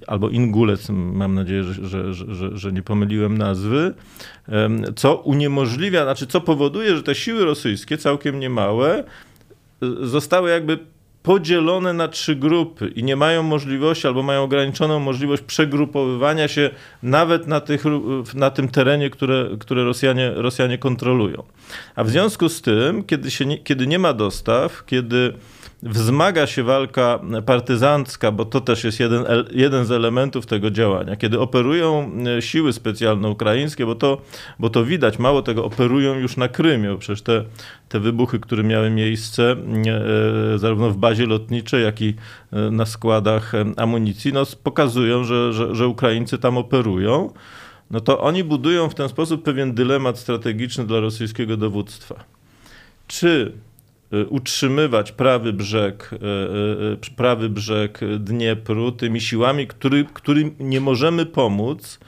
albo 0.08 0.30
Ingulec, 0.30 0.90
mam 0.90 1.34
nadzieję, 1.36 1.64
że, 1.64 1.88
że, 1.88 2.14
że, 2.14 2.58
że, 2.58 2.72
nie 2.72 2.82
pomyliłem 2.82 3.38
nazwy, 3.38 3.94
co 4.96 5.16
uniemożliwia, 5.16 6.04
znaczy 6.04 6.28
co 6.28 6.42
powoduje, 6.42 6.96
że 6.96 7.04
te 7.04 7.16
siły 7.16 7.46
rosyjskie, 7.46 7.98
całkiem 7.98 8.40
niemałe, 8.40 9.04
zostały 10.02 10.50
jakby 10.50 10.80
podzielone 11.24 11.94
na 11.94 12.08
trzy 12.08 12.36
grupy 12.36 12.88
i 12.88 13.04
nie 13.04 13.16
mają 13.16 13.44
możliwości 13.44 14.08
albo 14.08 14.24
mają 14.24 14.44
ograniczoną 14.44 15.00
możliwość 15.00 15.44
przegrupowywania 15.44 16.48
się 16.48 16.70
nawet 17.04 17.48
na, 17.48 17.60
tych, 17.60 17.84
na 18.36 18.50
tym 18.50 18.70
terenie, 18.70 19.10
które, 19.10 19.50
które 19.60 19.84
Rosjanie, 19.84 20.32
Rosjanie 20.36 20.78
kontrolują. 20.78 21.44
A 21.96 22.04
w 22.04 22.10
związku 22.10 22.50
z 22.50 22.62
tym, 22.62 23.04
kiedy, 23.04 23.32
się 23.32 23.46
nie, 23.46 23.58
kiedy 23.58 23.88
nie 23.88 24.00
ma 24.00 24.14
dostaw, 24.14 24.86
kiedy 24.86 25.34
wzmaga 25.84 26.48
się 26.48 26.64
walka 26.64 27.20
partyzancka, 27.46 28.32
bo 28.32 28.46
to 28.46 28.62
też 28.62 28.84
jest 28.84 29.00
jeden, 29.00 29.26
jeden 29.52 29.86
z 29.86 29.92
elementów 29.92 30.46
tego 30.46 30.72
działania. 30.72 31.16
Kiedy 31.16 31.40
operują 31.40 32.12
e, 32.38 32.42
siły 32.42 32.74
specjalne 32.74 33.30
ukraińskie, 33.30 33.86
bo 33.86 33.96
to, 33.96 34.22
bo 34.60 34.70
to 34.70 34.86
widać, 34.86 35.20
mało 35.20 35.42
tego, 35.42 35.66
operują 35.66 36.14
już 36.14 36.38
na 36.38 36.48
Krymie, 36.48 36.98
przecież 37.00 37.22
te, 37.22 37.44
te 37.90 38.00
wybuchy, 38.00 38.40
które 38.40 38.64
miały 38.64 38.90
miejsce 38.90 39.56
e, 40.56 40.58
zarówno 40.58 40.90
w 40.90 40.98
bazie 40.98 41.26
lotniczej, 41.26 41.84
jak 41.84 42.02
i 42.02 42.16
e, 42.52 42.60
na 42.72 42.86
składach 42.86 43.54
amunicji, 43.78 44.34
no, 44.34 44.44
pokazują, 44.64 45.24
że, 45.24 45.54
że, 45.54 45.76
że 45.76 45.88
Ukraińcy 45.88 46.38
tam 46.38 46.58
operują. 46.58 47.34
No 47.92 48.00
to 48.00 48.20
oni 48.20 48.44
budują 48.44 48.90
w 48.90 48.96
ten 48.96 49.10
sposób 49.10 49.44
pewien 49.44 49.74
dylemat 49.74 50.20
strategiczny 50.20 50.88
dla 50.88 51.00
rosyjskiego 51.00 51.58
dowództwa. 51.58 52.16
Czy 53.08 53.52
utrzymywać 54.30 55.12
prawy 55.12 55.54
brzeg, 55.54 56.10
prawy 57.16 57.50
brzeg 57.50 58.00
Dniepru 58.20 58.92
tymi 58.92 59.22
siłami, 59.22 59.68
który, 59.68 60.06
którym 60.14 60.56
nie 60.60 60.82
możemy 60.82 61.26
pomóc 61.26 62.00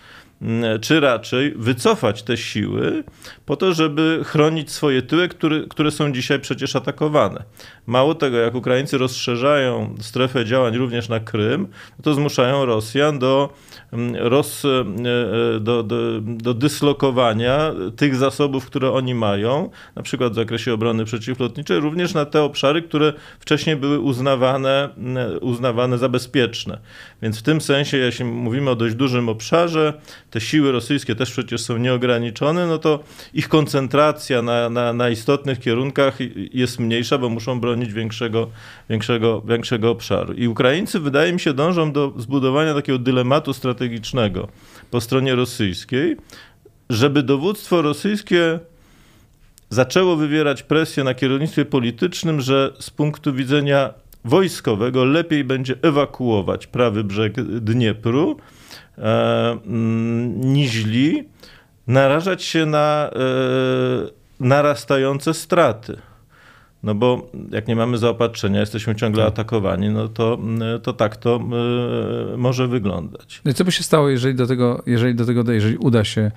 czy 0.81 0.99
raczej 0.99 1.53
wycofać 1.55 2.23
te 2.23 2.37
siły 2.37 3.03
po 3.45 3.55
to, 3.55 3.73
żeby 3.73 4.21
chronić 4.25 4.71
swoje 4.71 5.01
tyły, 5.01 5.27
które, 5.27 5.61
które 5.69 5.91
są 5.91 6.11
dzisiaj 6.11 6.39
przecież 6.39 6.75
atakowane. 6.75 7.43
Mało 7.87 8.15
tego, 8.15 8.37
jak 8.37 8.55
Ukraińcy 8.55 8.97
rozszerzają 8.97 9.95
strefę 9.99 10.45
działań 10.45 10.77
również 10.77 11.09
na 11.09 11.19
Krym, 11.19 11.67
to 12.03 12.13
zmuszają 12.13 12.65
Rosjan 12.65 13.19
do, 13.19 13.53
mm, 13.93 14.15
roz, 14.15 14.65
e, 14.65 14.69
e, 14.69 15.59
do, 15.59 15.83
do, 15.83 16.21
do 16.21 16.53
dyslokowania 16.53 17.73
tych 17.95 18.15
zasobów, 18.15 18.65
które 18.65 18.91
oni 18.91 19.15
mają, 19.15 19.69
na 19.95 20.03
przykład 20.03 20.31
w 20.31 20.35
zakresie 20.35 20.73
obrony 20.73 21.05
przeciwlotniczej, 21.05 21.79
również 21.79 22.13
na 22.13 22.25
te 22.25 22.43
obszary, 22.43 22.81
które 22.81 23.13
wcześniej 23.39 23.75
były 23.75 23.99
uznawane, 23.99 24.89
mm, 24.97 25.17
uznawane 25.41 25.97
za 25.97 26.09
bezpieczne. 26.09 26.79
Więc 27.21 27.39
w 27.39 27.43
tym 27.43 27.61
sensie, 27.61 27.97
jeśli 27.97 28.25
mówimy 28.25 28.69
o 28.69 28.75
dość 28.75 28.95
dużym 28.95 29.29
obszarze, 29.29 29.93
te 30.35 30.41
siły 30.41 30.71
rosyjskie 30.71 31.15
też 31.15 31.31
przecież 31.31 31.61
są 31.61 31.77
nieograniczone, 31.77 32.67
no 32.67 32.77
to 32.77 32.99
ich 33.33 33.49
koncentracja 33.49 34.41
na, 34.41 34.69
na, 34.69 34.93
na 34.93 35.09
istotnych 35.09 35.59
kierunkach 35.59 36.17
jest 36.53 36.79
mniejsza, 36.79 37.17
bo 37.17 37.29
muszą 37.29 37.59
bronić 37.59 37.93
większego, 37.93 38.49
większego, 38.89 39.41
większego 39.41 39.91
obszaru. 39.91 40.33
I 40.33 40.47
Ukraińcy, 40.47 40.99
wydaje 40.99 41.33
mi 41.33 41.39
się, 41.39 41.53
dążą 41.53 41.91
do 41.91 42.13
zbudowania 42.17 42.73
takiego 42.73 42.99
dylematu 42.99 43.53
strategicznego 43.53 44.47
po 44.91 45.01
stronie 45.01 45.35
rosyjskiej, 45.35 46.17
żeby 46.89 47.23
dowództwo 47.23 47.81
rosyjskie 47.81 48.59
zaczęło 49.69 50.15
wywierać 50.15 50.63
presję 50.63 51.03
na 51.03 51.13
kierownictwie 51.13 51.65
politycznym, 51.65 52.41
że 52.41 52.73
z 52.79 52.89
punktu 52.89 53.33
widzenia 53.33 53.93
wojskowego 54.25 55.05
lepiej 55.05 55.43
będzie 55.43 55.75
ewakuować 55.81 56.67
prawy 56.67 57.03
brzeg 57.03 57.41
Dniepru, 57.41 58.37
niźli 60.35 61.23
narażać 61.87 62.43
się 62.43 62.65
na 62.65 63.09
e, 63.15 63.19
narastające 64.39 65.33
straty. 65.33 65.97
No 66.83 66.95
bo 66.95 67.29
jak 67.51 67.67
nie 67.67 67.75
mamy 67.75 67.97
zaopatrzenia, 67.97 68.59
jesteśmy 68.59 68.95
ciągle 68.95 69.23
tak. 69.23 69.33
atakowani, 69.33 69.89
no 69.89 70.07
to, 70.07 70.39
to 70.83 70.93
tak 70.93 71.17
to 71.17 71.39
y, 72.33 72.37
może 72.37 72.67
wyglądać. 72.67 73.41
No 73.45 73.51
i 73.51 73.53
co 73.53 73.65
by 73.65 73.71
się 73.71 73.83
stało, 73.83 74.09
jeżeli 74.09 74.35
do 74.35 74.47
tego, 74.47 74.83
jeżeli 74.85 75.15
do 75.15 75.25
tego, 75.25 75.51
jeżeli 75.51 75.77
uda 75.77 76.03
się 76.03 76.31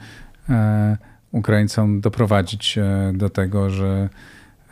e, 0.48 0.96
Ukraińcom 1.32 2.00
doprowadzić 2.00 2.78
e, 2.78 3.12
do 3.14 3.30
tego, 3.30 3.70
że 3.70 4.08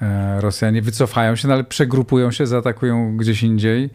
e, 0.03 0.41
Rosjanie 0.41 0.83
wycofają 0.83 1.37
się, 1.37 1.49
no 1.49 1.55
ale 1.55 1.65
przegrupują 1.65 2.31
się, 2.31 2.47
zaatakują 2.47 3.17
gdzieś 3.17 3.43
indziej. 3.43 3.91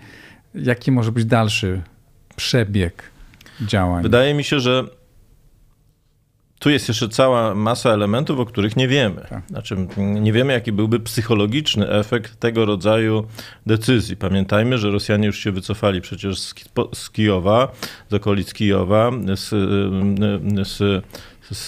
Jaki 0.56 0.92
może 0.92 1.12
być 1.12 1.26
dalszy 1.26 1.82
przebieg 2.36 3.11
działań? 3.62 4.04
Wydaje 4.04 4.34
mi 4.34 4.44
się, 4.44 4.60
że 4.60 4.84
tu 6.62 6.70
jest 6.70 6.88
jeszcze 6.88 7.10
cała 7.10 7.56
masa 7.56 7.90
elementów, 7.90 8.40
o 8.40 8.46
których 8.46 8.76
nie 8.76 8.88
wiemy. 8.88 9.26
Tak. 9.30 9.44
Znaczy, 9.48 9.88
nie 9.98 10.34
wiemy, 10.34 10.54
jaki 10.54 10.72
byłby 10.72 11.00
psychologiczny 11.00 11.90
efekt 11.90 12.40
tego 12.40 12.66
rodzaju 12.66 13.28
decyzji. 13.66 14.18
Pamiętajmy, 14.18 14.78
że 14.78 14.92
Rosjanie 14.92 15.28
już 15.28 15.38
się 15.38 15.52
wycofali 15.52 16.02
przecież 16.02 16.40
z, 16.40 17.10
Kijowa, 17.12 17.72
z 18.10 18.14
okolic 18.14 18.54
Kijowa, 18.54 19.12
z, 19.36 19.50
z 20.68 21.04
z, 21.52 21.68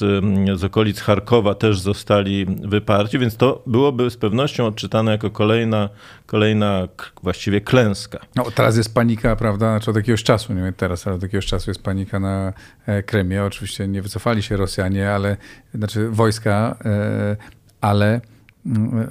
z 0.60 0.64
okolic 0.64 1.00
Charkowa 1.00 1.56
też 1.56 1.80
zostali 1.80 2.46
wyparci, 2.46 3.20
więc 3.20 3.38
to 3.38 3.64
byłoby 3.68 4.10
z 4.10 4.18
pewnością 4.18 4.66
odczytane 4.66 5.12
jako 5.12 5.30
kolejna, 5.30 5.90
kolejna 6.26 6.88
właściwie 7.24 7.62
klęska. 7.62 8.20
No, 8.36 8.52
teraz 8.56 8.78
jest 8.78 8.94
panika, 8.94 9.36
prawda, 9.36 9.70
znaczy 9.70 9.92
od 9.92 9.96
jakiegoś 9.98 10.24
czasu, 10.24 10.54
nie 10.54 10.62
wiem 10.62 10.74
teraz, 10.74 11.08
ale 11.08 11.16
od 11.16 11.24
jakiegoś 11.24 11.46
czasu 11.46 11.70
jest 11.70 11.84
panika 11.84 12.20
na 12.20 12.54
e, 12.86 13.04
Krymie. 13.04 13.44
Oczywiście 13.44 13.88
nie 13.88 14.02
wycofali 14.02 14.44
się 14.44 14.58
Rosjanie, 14.58 15.12
ale, 15.12 15.38
znaczy 15.74 16.10
wojska, 16.10 16.78
e, 16.86 17.36
ale 17.82 18.22
mm, 18.66 19.00
e, 19.00 19.08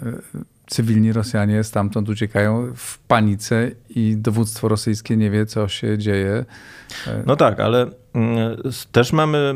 cywilni 0.66 1.12
Rosjanie 1.12 1.64
stamtąd 1.64 2.09
uciekają 2.09 2.72
w 2.77 2.98
panice 2.98 3.70
i 3.88 4.16
dowództwo 4.16 4.68
rosyjskie 4.68 5.16
nie 5.16 5.31
wie, 5.31 5.46
co 5.46 5.68
się 5.68 5.98
dzieje. 5.98 6.44
No 7.27 7.37
tak, 7.37 7.61
ale 7.61 7.83
mm, 7.83 7.94
też 8.92 9.12
mamy 9.12 9.38
e, 9.38 9.55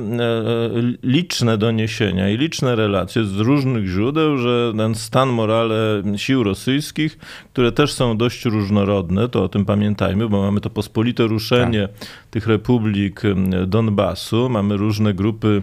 liczne 1.03 1.59
doniesienia 1.59 2.31
i 2.31 2.37
liczne 2.37 2.77
relacje 2.77 3.25
z 3.25 3.37
różnych 3.37 3.87
źródeł, 3.87 4.39
że 4.39 4.73
ten 4.77 4.95
stan 4.95 5.29
morale 5.29 6.03
sił 6.17 6.43
rosyjskich, 6.43 7.19
które 7.53 7.73
też 7.73 7.93
są 7.93 8.17
dość 8.17 8.45
różnorodne, 8.45 9.29
to 9.29 9.45
o 9.45 9.49
tym 9.49 9.65
pamiętajmy, 9.65 10.29
bo 10.29 10.43
mamy 10.43 10.61
to 10.61 10.71
pospolite 10.71 11.27
ruszenie 11.27 11.89
tak. 11.89 12.09
tych 12.31 12.47
republik 12.47 13.23
Donbasu, 13.67 14.49
mamy 14.49 14.77
różne 14.77 15.15
grupy, 15.15 15.63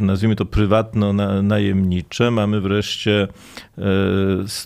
nazwijmy 0.00 0.36
to 0.36 0.44
prywatno-najemnicze, 0.44 2.30
mamy 2.30 2.60
wreszcie 2.60 3.28
e, 3.78 3.82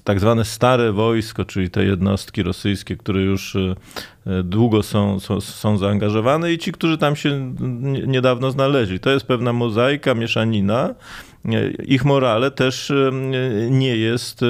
tak 0.05 0.21
zwane 0.21 0.45
stare 0.45 0.93
wojsko, 0.93 1.45
czyli 1.45 1.71
te 1.71 1.85
jednostki 1.85 2.43
rosyjskie, 2.43 2.97
które 2.97 3.23
już 3.23 3.57
e, 3.57 3.75
długo 4.45 4.83
są, 4.83 5.21
są, 5.21 5.41
są 5.41 5.79
zaangażowane 5.79 6.53
i 6.53 6.59
ci, 6.59 6.73
którzy 6.73 6.99
tam 6.99 7.17
się 7.17 7.55
niedawno 8.07 8.51
znaleźli. 8.51 9.01
To 9.01 9.11
jest 9.11 9.27
pewna 9.27 9.53
mozaika, 9.53 10.15
mieszanina. 10.15 10.95
Ich 11.87 12.05
morale 12.05 12.51
też 12.51 12.91
e, 12.91 13.11
nie 13.71 13.97
jest, 13.97 14.43
e, 14.43 14.47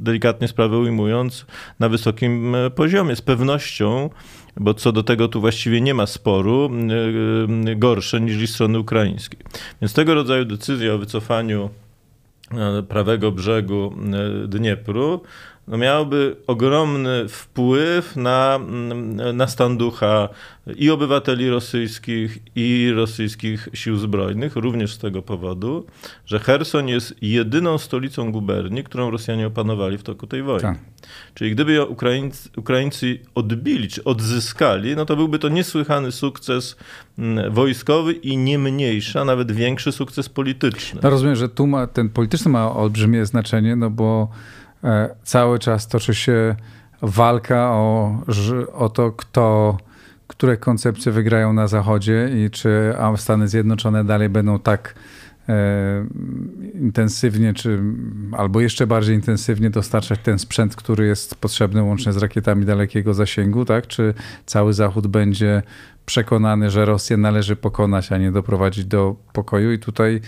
delikatnie 0.00 0.48
sprawę 0.48 0.78
ujmując, 0.78 1.46
na 1.78 1.88
wysokim 1.88 2.56
poziomie. 2.74 3.16
Z 3.16 3.22
pewnością 3.22 4.10
bo 4.56 4.74
co 4.74 4.92
do 4.92 5.02
tego 5.02 5.28
tu 5.28 5.40
właściwie 5.40 5.80
nie 5.80 5.94
ma 5.94 6.06
sporu, 6.06 6.70
gorsze 7.76 8.20
niż 8.20 8.50
strony 8.50 8.78
ukraińskiej. 8.78 9.40
Więc 9.82 9.92
tego 9.92 10.14
rodzaju 10.14 10.44
decyzja 10.44 10.94
o 10.94 10.98
wycofaniu 10.98 11.70
prawego 12.88 13.32
brzegu 13.32 13.94
Dniepru 14.48 15.20
no 15.72 15.78
miałoby 15.78 16.36
ogromny 16.46 17.28
wpływ 17.28 18.16
na, 18.16 18.60
na 19.34 19.46
stan 19.46 19.76
ducha 19.76 20.28
i 20.76 20.90
obywateli 20.90 21.50
rosyjskich, 21.50 22.38
i 22.56 22.92
rosyjskich 22.96 23.68
sił 23.74 23.96
zbrojnych, 23.96 24.56
również 24.56 24.94
z 24.94 24.98
tego 24.98 25.22
powodu, 25.22 25.86
że 26.26 26.38
Herson 26.38 26.88
jest 26.88 27.14
jedyną 27.22 27.78
stolicą 27.78 28.32
guberni, 28.32 28.84
którą 28.84 29.10
Rosjanie 29.10 29.46
opanowali 29.46 29.98
w 29.98 30.02
toku 30.02 30.26
tej 30.26 30.42
wojny. 30.42 30.62
Tak. 30.62 30.78
Czyli 31.34 31.50
gdyby 31.50 31.72
ją 31.72 31.84
Ukraińcy, 31.84 32.48
Ukraińcy 32.56 33.18
odbili, 33.34 33.88
czy 33.88 34.04
odzyskali, 34.04 34.96
no 34.96 35.06
to 35.06 35.16
byłby 35.16 35.38
to 35.38 35.48
niesłychany 35.48 36.12
sukces 36.12 36.76
wojskowy 37.50 38.12
i 38.12 38.36
nie 38.36 38.58
mniejszy, 38.58 39.20
a 39.20 39.24
nawet 39.24 39.52
większy 39.52 39.92
sukces 39.92 40.28
polityczny. 40.28 41.00
No 41.02 41.10
rozumiem, 41.10 41.36
że 41.36 41.48
tu 41.48 41.66
ma, 41.66 41.86
ten 41.86 42.08
polityczny 42.08 42.50
ma 42.50 42.72
olbrzymie 42.72 43.26
znaczenie, 43.26 43.76
no 43.76 43.90
bo 43.90 44.28
cały 45.22 45.58
czas 45.58 45.88
toczy 45.88 46.14
się 46.14 46.56
walka 47.02 47.70
o, 47.70 48.16
o 48.72 48.88
to, 48.88 49.12
kto, 49.12 49.76
które 50.26 50.56
koncepcje 50.56 51.12
wygrają 51.12 51.52
na 51.52 51.68
Zachodzie 51.68 52.30
i 52.34 52.50
czy 52.50 52.94
Stany 53.16 53.48
Zjednoczone 53.48 54.04
dalej 54.04 54.28
będą 54.28 54.58
tak 54.58 54.94
e, 55.48 55.54
intensywnie, 56.74 57.54
czy 57.54 57.82
albo 58.32 58.60
jeszcze 58.60 58.86
bardziej 58.86 59.14
intensywnie 59.14 59.70
dostarczać 59.70 60.20
ten 60.22 60.38
sprzęt, 60.38 60.76
który 60.76 61.06
jest 61.06 61.34
potrzebny 61.34 61.82
łącznie 61.82 62.12
z 62.12 62.16
rakietami 62.16 62.64
dalekiego 62.64 63.14
zasięgu, 63.14 63.64
tak? 63.64 63.86
Czy 63.86 64.14
cały 64.46 64.72
Zachód 64.72 65.06
będzie 65.06 65.62
przekonany, 66.06 66.70
że 66.70 66.84
Rosję 66.84 67.16
należy 67.16 67.56
pokonać, 67.56 68.12
a 68.12 68.18
nie 68.18 68.32
doprowadzić 68.32 68.84
do 68.84 69.16
pokoju 69.32 69.72
i 69.72 69.78
tutaj 69.78 70.20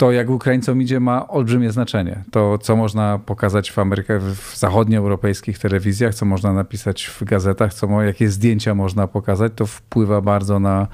to 0.00 0.12
jak 0.12 0.30
Ukraińcom 0.30 0.82
idzie 0.82 1.00
ma 1.00 1.28
olbrzymie 1.28 1.72
znaczenie. 1.72 2.24
To, 2.30 2.58
co 2.58 2.76
można 2.76 3.18
pokazać 3.18 3.70
w, 3.70 3.78
Ameryka, 3.78 4.18
w 4.18 4.56
zachodnioeuropejskich 4.56 5.58
telewizjach, 5.58 6.14
co 6.14 6.26
można 6.26 6.52
napisać 6.52 7.04
w 7.04 7.24
gazetach, 7.24 7.74
co, 7.74 8.02
jakie 8.02 8.28
zdjęcia 8.28 8.74
można 8.74 9.06
pokazać, 9.06 9.52
to 9.56 9.66
wpływa 9.66 10.20
bardzo 10.20 10.58
na 10.60 10.86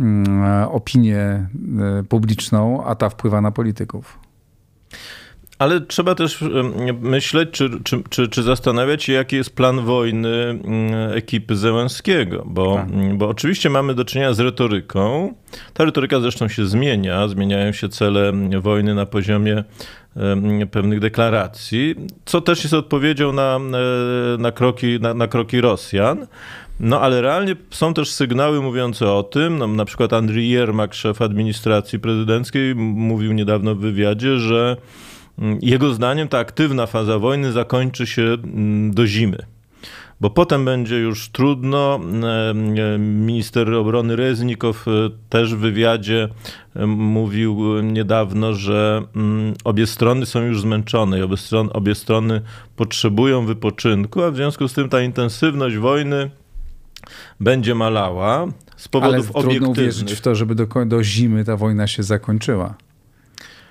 mm, 0.00 0.68
opinię 0.68 1.46
y, 2.00 2.04
publiczną, 2.04 2.84
a 2.84 2.94
ta 2.94 3.08
wpływa 3.08 3.40
na 3.40 3.50
polityków. 3.50 4.18
Ale 5.62 5.80
trzeba 5.80 6.14
też 6.14 6.44
myśleć, 7.00 7.50
czy, 7.50 7.70
czy, 7.84 8.02
czy, 8.10 8.28
czy, 8.28 8.42
zastanawiać 8.42 9.04
się, 9.04 9.12
jaki 9.12 9.36
jest 9.36 9.56
plan 9.56 9.80
wojny 9.80 10.28
mm, 10.28 11.12
ekipy 11.14 11.56
Zełenskiego, 11.56 12.42
bo, 12.46 12.74
tak. 12.74 12.88
Mm, 12.90 13.18
bo 13.18 13.28
oczywiście 13.28 13.70
mamy 13.70 13.94
do 13.94 14.04
czynienia 14.04 14.32
z 14.32 14.40
retoryką. 14.40 15.34
Ta 15.74 15.84
retoryka 15.84 16.20
zresztą 16.20 16.48
się 16.48 16.66
zmienia, 16.66 17.28
zmieniają 17.28 17.72
się 17.72 17.88
cele 17.88 18.32
wojny 18.60 18.94
na 18.94 19.06
poziomie 19.06 19.64
pewnych 20.70 21.00
deklaracji, 21.00 21.94
co 22.24 22.40
też 22.40 22.62
jest 22.62 22.74
odpowiedzią 22.74 23.32
na, 23.32 23.60
na, 24.38 24.52
kroki, 24.52 24.98
na, 25.00 25.14
na 25.14 25.26
kroki 25.26 25.60
Rosjan. 25.60 26.26
No 26.80 27.00
ale 27.00 27.20
realnie 27.20 27.56
są 27.70 27.94
też 27.94 28.10
sygnały 28.10 28.60
mówiące 28.60 29.12
o 29.12 29.22
tym, 29.22 29.58
no, 29.58 29.66
na 29.66 29.84
przykład 29.84 30.12
Andrii 30.12 30.50
Jermak, 30.50 30.94
szef 30.94 31.22
administracji 31.22 31.98
prezydenckiej, 31.98 32.74
mówił 32.74 33.32
niedawno 33.32 33.74
w 33.74 33.78
wywiadzie, 33.78 34.38
że 34.38 34.76
jego 35.60 35.94
zdaniem 35.94 36.28
ta 36.28 36.38
aktywna 36.38 36.86
faza 36.86 37.18
wojny 37.18 37.52
zakończy 37.52 38.06
się 38.06 38.22
mm, 38.22 38.94
do 38.94 39.06
zimy 39.06 39.46
bo 40.22 40.30
potem 40.30 40.64
będzie 40.64 40.98
już 40.98 41.28
trudno. 41.28 42.00
Minister 42.98 43.74
obrony 43.74 44.16
Reznikow 44.16 44.88
e, 44.88 44.90
też 45.28 45.54
w 45.54 45.58
wywiadzie 45.58 46.28
e, 46.76 46.86
mówił 46.86 47.80
niedawno, 47.82 48.54
że 48.54 49.02
mm, 49.16 49.54
obie 49.64 49.86
strony 49.86 50.26
są 50.26 50.42
już 50.42 50.60
zmęczone 50.60 51.18
i 51.18 51.22
obie 51.22 51.36
strony, 51.36 51.72
obie 51.72 51.94
strony 51.94 52.40
potrzebują 52.76 53.46
wypoczynku, 53.46 54.22
a 54.22 54.30
w 54.30 54.36
związku 54.36 54.68
z 54.68 54.72
tym 54.72 54.88
ta 54.88 55.02
intensywność 55.02 55.76
wojny 55.76 56.30
będzie 57.40 57.74
malała 57.74 58.46
z 58.76 58.88
powodów 58.88 59.14
Ale 59.14 59.44
obiektywnych. 59.44 59.56
trudno 59.56 59.70
uwierzyć 59.70 60.12
w 60.12 60.20
to, 60.20 60.34
żeby 60.34 60.54
do, 60.54 60.66
do 60.86 61.04
zimy 61.04 61.44
ta 61.44 61.56
wojna 61.56 61.86
się 61.86 62.02
zakończyła. 62.02 62.74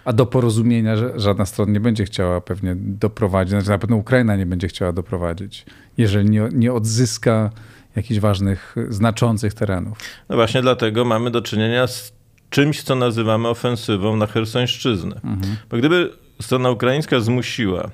A 0.06 0.14
do 0.14 0.26
porozumienia 0.26 0.96
żadna 1.16 1.46
strona 1.46 1.72
nie 1.72 1.80
będzie 1.80 2.06
chciała 2.06 2.42
pewnie 2.42 2.76
doprowadzić, 2.76 3.52
znaczy 3.52 3.70
na 3.70 3.78
pewno 3.78 3.96
Ukraina 3.96 4.36
nie 4.36 4.46
będzie 4.46 4.68
chciała 4.68 4.92
doprowadzić, 4.92 5.66
jeżeli 5.98 6.30
nie, 6.30 6.50
nie 6.54 6.74
odzyska 6.74 7.50
jakichś 7.96 8.20
ważnych, 8.20 8.76
znaczących 8.90 9.54
terenów. 9.54 9.98
No 10.30 10.36
właśnie 10.36 10.62
dlatego 10.62 11.06
mamy 11.06 11.32
do 11.32 11.42
czynienia 11.42 11.88
z 11.88 12.14
czymś, 12.50 12.84
co 12.84 12.96
nazywamy 12.96 13.48
ofensywą 13.48 14.16
na 14.16 14.28
Hersońszczyznę. 14.28 15.16
Mhm. 15.24 15.56
Bo 15.70 15.78
gdyby 15.78 16.10
strona 16.42 16.70
ukraińska 16.70 17.20
zmusiła 17.20 17.84
e, 17.84 17.90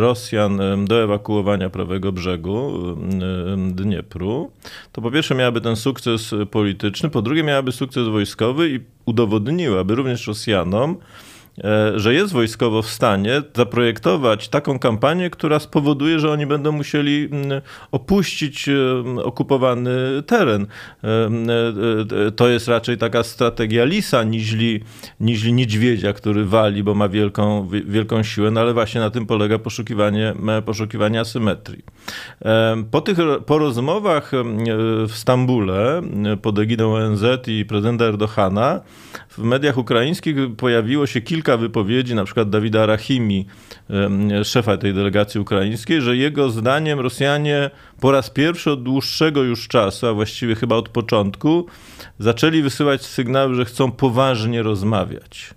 Rosjan 0.00 0.60
e, 0.60 0.84
do 0.84 1.02
ewakuowania 1.02 1.70
prawego 1.70 2.12
brzegu 2.12 2.72
e, 3.68 3.72
Dniepru, 3.72 4.50
to 4.92 5.02
po 5.02 5.10
pierwsze 5.10 5.34
miałaby 5.34 5.60
ten 5.60 5.76
sukces 5.76 6.34
polityczny, 6.50 7.10
po 7.10 7.22
drugie 7.22 7.42
miałaby 7.42 7.72
sukces 7.72 8.08
wojskowy 8.08 8.70
i 8.70 8.80
udowodniłaby 9.06 9.94
również 9.94 10.26
Rosjanom, 10.26 10.96
że 11.96 12.14
jest 12.14 12.32
wojskowo 12.32 12.82
w 12.82 12.90
stanie 12.90 13.42
zaprojektować 13.56 14.48
taką 14.48 14.78
kampanię, 14.78 15.30
która 15.30 15.58
spowoduje, 15.58 16.20
że 16.20 16.30
oni 16.30 16.46
będą 16.46 16.72
musieli 16.72 17.28
mm, 17.32 17.62
opuścić 17.92 18.68
e, 18.68 18.74
okupowany 19.24 19.90
teren. 20.26 20.66
E, 21.04 22.30
to 22.36 22.48
jest 22.48 22.68
raczej 22.68 22.98
taka 22.98 23.22
strategia 23.22 23.84
lisa 23.84 24.24
niźli, 24.24 24.80
niźli 25.20 25.52
niedźwiedzia, 25.52 26.12
który 26.12 26.44
wali, 26.44 26.82
bo 26.82 26.94
ma 26.94 27.08
wielką, 27.08 27.68
wielką 27.68 28.22
siłę, 28.22 28.50
no 28.50 28.60
ale 28.60 28.74
właśnie 28.74 29.00
na 29.00 29.10
tym 29.10 29.26
polega 29.26 29.58
poszukiwanie, 29.58 30.34
poszukiwanie 30.64 31.20
asymetrii. 31.20 31.84
Po 32.90 33.00
tych 33.00 33.18
po 33.46 33.58
rozmowach 33.58 34.32
w 35.08 35.12
Stambule 35.14 36.02
pod 36.42 36.58
egidą 36.58 36.94
ONZ 36.94 37.24
i 37.46 37.64
prezydenta 37.64 38.04
Erdogana 38.04 38.80
w 39.28 39.38
mediach 39.38 39.78
ukraińskich 39.78 40.36
pojawiło 40.56 41.06
się 41.06 41.20
kilka 41.20 41.43
kilka 41.44 41.56
wypowiedzi, 41.56 42.14
na 42.14 42.24
przykład 42.24 42.50
Dawida 42.50 42.86
Rahimi, 42.86 43.46
szefa 44.44 44.76
tej 44.76 44.94
delegacji 44.94 45.40
ukraińskiej, 45.40 46.00
że 46.00 46.16
jego 46.16 46.50
zdaniem 46.50 47.00
Rosjanie 47.00 47.70
po 48.00 48.12
raz 48.12 48.30
pierwszy 48.30 48.70
od 48.70 48.82
dłuższego 48.82 49.42
już 49.42 49.68
czasu, 49.68 50.06
a 50.06 50.12
właściwie 50.12 50.54
chyba 50.54 50.76
od 50.76 50.88
początku, 50.88 51.66
zaczęli 52.18 52.62
wysyłać 52.62 53.02
sygnały, 53.02 53.54
że 53.54 53.64
chcą 53.64 53.92
poważnie 53.92 54.62
rozmawiać. 54.62 55.54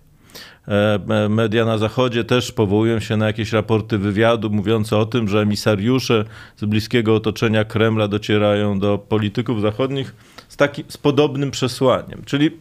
E, 0.67 1.29
media 1.29 1.65
na 1.65 1.77
Zachodzie 1.77 2.23
też 2.23 2.51
powołują 2.51 2.99
się 2.99 3.17
na 3.17 3.27
jakieś 3.27 3.53
raporty 3.53 3.97
wywiadu 3.97 4.49
mówiące 4.49 4.97
o 4.97 5.05
tym, 5.05 5.27
że 5.27 5.41
emisariusze 5.41 6.25
z 6.57 6.65
bliskiego 6.65 7.15
otoczenia 7.15 7.65
Kremla 7.65 8.07
docierają 8.07 8.79
do 8.79 8.97
polityków 8.97 9.61
zachodnich 9.61 10.15
z, 10.47 10.57
taki, 10.57 10.83
z 10.87 10.97
podobnym 10.97 11.51
przesłaniem. 11.51 12.21
Czyli 12.25 12.51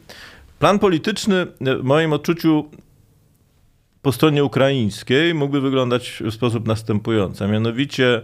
plan 0.59 0.79
polityczny 0.79 1.47
w 1.61 1.83
moim 1.83 2.13
odczuciu 2.13 2.65
po 4.07 4.13
stronie 4.13 4.45
ukraińskiej 4.45 5.35
mógłby 5.35 5.61
wyglądać 5.61 6.23
w 6.27 6.35
sposób 6.35 6.67
następujący, 6.67 7.45
a 7.45 7.47
mianowicie 7.47 8.23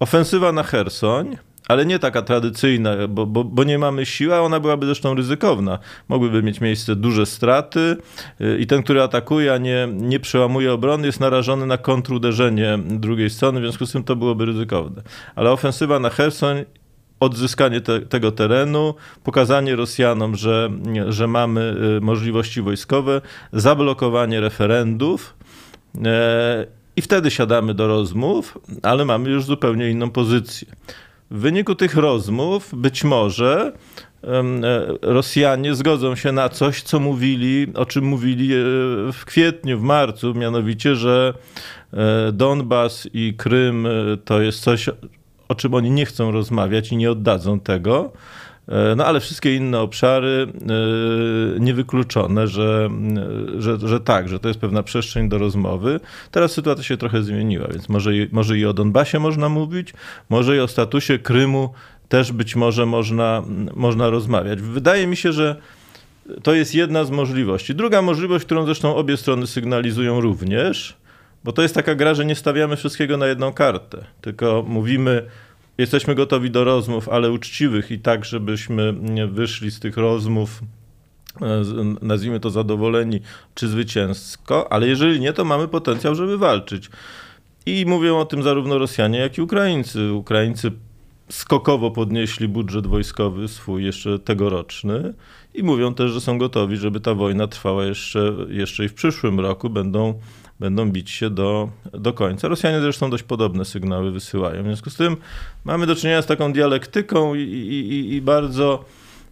ofensywa 0.00 0.52
na 0.52 0.62
Hersoń, 0.62 1.36
ale 1.68 1.86
nie 1.86 1.98
taka 1.98 2.22
tradycyjna, 2.22 3.08
bo, 3.08 3.26
bo, 3.26 3.44
bo, 3.44 3.64
nie 3.64 3.78
mamy 3.78 4.06
siły, 4.06 4.34
a 4.34 4.40
ona 4.40 4.60
byłaby 4.60 4.86
zresztą 4.86 5.14
ryzykowna. 5.14 5.78
Mogłyby 6.08 6.42
mieć 6.42 6.60
miejsce 6.60 6.96
duże 6.96 7.26
straty 7.26 7.96
y, 8.40 8.58
i 8.58 8.66
ten, 8.66 8.82
który 8.82 9.02
atakuje, 9.02 9.52
a 9.52 9.58
nie, 9.58 9.88
nie 9.92 10.20
przełamuje 10.20 10.72
obrony, 10.72 11.06
jest 11.06 11.20
narażony 11.20 11.66
na 11.66 11.78
kontruderzenie 11.78 12.78
drugiej 12.86 13.30
strony, 13.30 13.60
w 13.60 13.62
związku 13.62 13.86
z 13.86 13.92
tym 13.92 14.04
to 14.04 14.16
byłoby 14.16 14.46
ryzykowne. 14.46 15.02
Ale 15.34 15.50
ofensywa 15.50 15.98
na 15.98 16.10
Hersoń 16.10 16.64
odzyskanie 17.20 17.80
te, 17.80 18.00
tego 18.00 18.32
terenu, 18.32 18.94
pokazanie 19.24 19.76
Rosjanom, 19.76 20.36
że, 20.36 20.70
że 21.08 21.26
mamy 21.26 21.76
y, 21.96 22.00
możliwości 22.00 22.62
wojskowe, 22.62 23.20
zablokowanie 23.52 24.40
referendów. 24.40 25.34
E, 26.04 26.66
I 26.96 27.02
wtedy 27.02 27.30
siadamy 27.30 27.74
do 27.74 27.88
rozmów, 27.88 28.58
ale 28.82 29.04
mamy 29.04 29.30
już 29.30 29.44
zupełnie 29.44 29.90
inną 29.90 30.10
pozycję. 30.10 30.68
W 31.30 31.38
wyniku 31.38 31.74
tych 31.74 31.96
rozmów 31.96 32.70
być 32.72 33.04
może 33.04 33.72
e, 34.24 34.42
Rosjanie 35.02 35.74
zgodzą 35.74 36.16
się 36.16 36.32
na 36.32 36.48
coś, 36.48 36.82
co 36.82 37.00
mówili, 37.00 37.66
o 37.74 37.86
czym 37.86 38.04
mówili 38.04 38.54
e, 38.54 38.58
w 39.12 39.24
kwietniu, 39.24 39.78
w 39.78 39.82
marcu, 39.82 40.34
mianowicie, 40.34 40.96
że 40.96 41.34
Donbas 42.32 43.08
i 43.14 43.34
Krym 43.34 43.88
to 44.24 44.40
jest 44.40 44.60
coś, 44.60 44.90
o 45.48 45.54
czym 45.54 45.74
oni 45.74 45.90
nie 45.90 46.06
chcą 46.06 46.30
rozmawiać 46.30 46.92
i 46.92 46.96
nie 46.96 47.10
oddadzą 47.10 47.60
tego. 47.60 48.12
E, 48.68 48.94
no 48.96 49.06
ale 49.06 49.20
wszystkie 49.20 49.56
inne 49.56 49.80
obszary 49.80 50.46
e, 51.56 51.60
niewykluczone, 51.60 52.48
że, 52.48 52.90
że, 53.58 53.78
że 53.88 54.00
tak, 54.00 54.28
że 54.28 54.38
to 54.38 54.48
jest 54.48 54.60
pewna 54.60 54.82
przestrzeń 54.82 55.28
do 55.28 55.38
rozmowy. 55.38 56.00
Teraz 56.30 56.52
sytuacja 56.52 56.84
się 56.84 56.96
trochę 56.96 57.22
zmieniła, 57.22 57.68
więc 57.68 57.88
może, 57.88 58.10
może 58.32 58.58
i 58.58 58.66
o 58.66 58.72
Donbasie 58.72 59.18
można 59.18 59.48
mówić, 59.48 59.94
może 60.30 60.56
i 60.56 60.60
o 60.60 60.68
statusie 60.68 61.18
Krymu 61.18 61.72
też 62.08 62.32
być 62.32 62.56
może 62.56 62.86
można, 62.86 63.42
można 63.74 64.10
rozmawiać. 64.10 64.62
Wydaje 64.62 65.06
mi 65.06 65.16
się, 65.16 65.32
że 65.32 65.56
to 66.42 66.54
jest 66.54 66.74
jedna 66.74 67.04
z 67.04 67.10
możliwości. 67.10 67.74
Druga 67.74 68.02
możliwość, 68.02 68.44
którą 68.44 68.64
zresztą 68.64 68.96
obie 68.96 69.16
strony 69.16 69.46
sygnalizują 69.46 70.20
również, 70.20 70.96
bo 71.44 71.52
to 71.52 71.62
jest 71.62 71.74
taka 71.74 71.94
gra, 71.94 72.14
że 72.14 72.24
nie 72.24 72.34
stawiamy 72.34 72.76
wszystkiego 72.76 73.16
na 73.16 73.26
jedną 73.26 73.52
kartę, 73.52 74.04
tylko 74.20 74.64
mówimy, 74.68 75.26
jesteśmy 75.78 76.14
gotowi 76.14 76.50
do 76.50 76.64
rozmów, 76.64 77.08
ale 77.08 77.30
uczciwych 77.30 77.90
i 77.90 77.98
tak, 77.98 78.24
żebyśmy 78.24 78.94
wyszli 79.28 79.70
z 79.70 79.80
tych 79.80 79.96
rozmów 79.96 80.60
e, 81.42 81.62
nazwijmy 82.02 82.40
to 82.40 82.50
zadowoleni 82.50 83.20
czy 83.54 83.68
zwycięsko, 83.68 84.72
ale 84.72 84.88
jeżeli 84.88 85.20
nie, 85.20 85.32
to 85.32 85.44
mamy 85.44 85.68
potencjał, 85.68 86.14
żeby 86.14 86.38
walczyć. 86.38 86.90
I 87.66 87.84
mówią 87.86 88.18
o 88.18 88.24
tym 88.24 88.42
zarówno 88.42 88.78
Rosjanie, 88.78 89.18
jak 89.18 89.38
i 89.38 89.42
Ukraińcy. 89.42 90.12
Ukraińcy 90.12 90.72
skokowo 91.28 91.90
podnieśli 91.90 92.48
budżet 92.48 92.86
wojskowy 92.86 93.48
swój 93.48 93.84
jeszcze 93.84 94.18
tegoroczny 94.18 95.14
i 95.54 95.62
mówią 95.62 95.94
też, 95.94 96.10
że 96.10 96.20
są 96.20 96.38
gotowi, 96.38 96.76
żeby 96.76 97.00
ta 97.00 97.14
wojna 97.14 97.46
trwała 97.46 97.84
jeszcze, 97.84 98.34
jeszcze 98.48 98.84
i 98.84 98.88
w 98.88 98.94
przyszłym 98.94 99.40
roku. 99.40 99.70
Będą 99.70 100.20
będą 100.60 100.90
bić 100.90 101.10
się 101.10 101.30
do, 101.30 101.68
do 101.92 102.12
końca. 102.12 102.48
Rosjanie 102.48 102.80
zresztą 102.80 103.10
dość 103.10 103.22
podobne 103.22 103.64
sygnały 103.64 104.10
wysyłają. 104.10 104.62
W 104.62 104.66
związku 104.66 104.90
z 104.90 104.96
tym 104.96 105.16
mamy 105.64 105.86
do 105.86 105.96
czynienia 105.96 106.22
z 106.22 106.26
taką 106.26 106.52
dialektyką 106.52 107.34
i, 107.34 107.40
i, 107.40 108.14
i 108.14 108.22
bardzo 108.22 108.84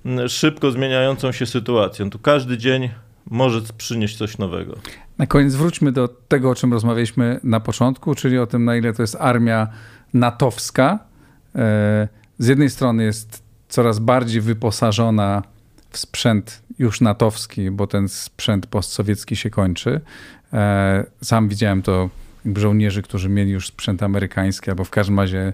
mm, 0.04 0.28
szybko 0.28 0.70
zmieniającą 0.70 1.32
się 1.32 1.46
sytuacją. 1.46 2.10
Tu 2.10 2.18
każdy 2.18 2.58
dzień 2.58 2.90
może 3.30 3.60
przynieść 3.78 4.16
coś 4.16 4.38
nowego. 4.38 4.76
Na 5.18 5.26
koniec 5.26 5.54
wróćmy 5.54 5.92
do 5.92 6.08
tego, 6.08 6.50
o 6.50 6.54
czym 6.54 6.72
rozmawialiśmy 6.72 7.40
na 7.42 7.60
początku, 7.60 8.14
czyli 8.14 8.38
o 8.38 8.46
tym, 8.46 8.64
na 8.64 8.76
ile 8.76 8.92
to 8.92 9.02
jest 9.02 9.16
armia 9.20 9.68
natowska. 10.14 10.98
E, 11.54 12.08
z 12.38 12.46
jednej 12.46 12.70
strony 12.70 13.04
jest 13.04 13.42
coraz 13.68 13.98
bardziej 13.98 14.40
wyposażona 14.40 15.42
w 15.90 15.98
sprzęt 15.98 16.62
już 16.78 17.00
natowski, 17.00 17.70
bo 17.70 17.86
ten 17.86 18.08
sprzęt 18.08 18.66
postsowiecki 18.66 19.36
się 19.36 19.50
kończy. 19.50 20.00
E, 20.52 21.04
sam 21.22 21.48
widziałem 21.48 21.82
to 21.82 22.10
żołnierzy, 22.56 23.02
którzy 23.02 23.28
mieli 23.28 23.50
już 23.50 23.66
sprzęt 23.66 24.02
amerykański, 24.02 24.70
albo 24.70 24.84
w 24.84 24.90
każdym 24.90 25.20
razie 25.20 25.52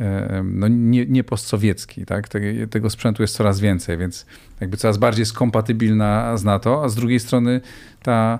e, 0.00 0.42
no 0.44 0.68
nie, 0.68 1.06
nie 1.06 1.24
postsowiecki. 1.24 2.06
Tak? 2.06 2.28
Tego 2.70 2.90
sprzętu 2.90 3.22
jest 3.22 3.36
coraz 3.36 3.60
więcej, 3.60 3.98
więc 3.98 4.26
jakby 4.60 4.76
coraz 4.76 4.98
bardziej 4.98 5.22
jest 5.22 5.32
kompatybilna 5.32 6.36
z 6.36 6.44
NATO, 6.44 6.84
a 6.84 6.88
z 6.88 6.94
drugiej 6.94 7.20
strony 7.20 7.60
ta 8.02 8.38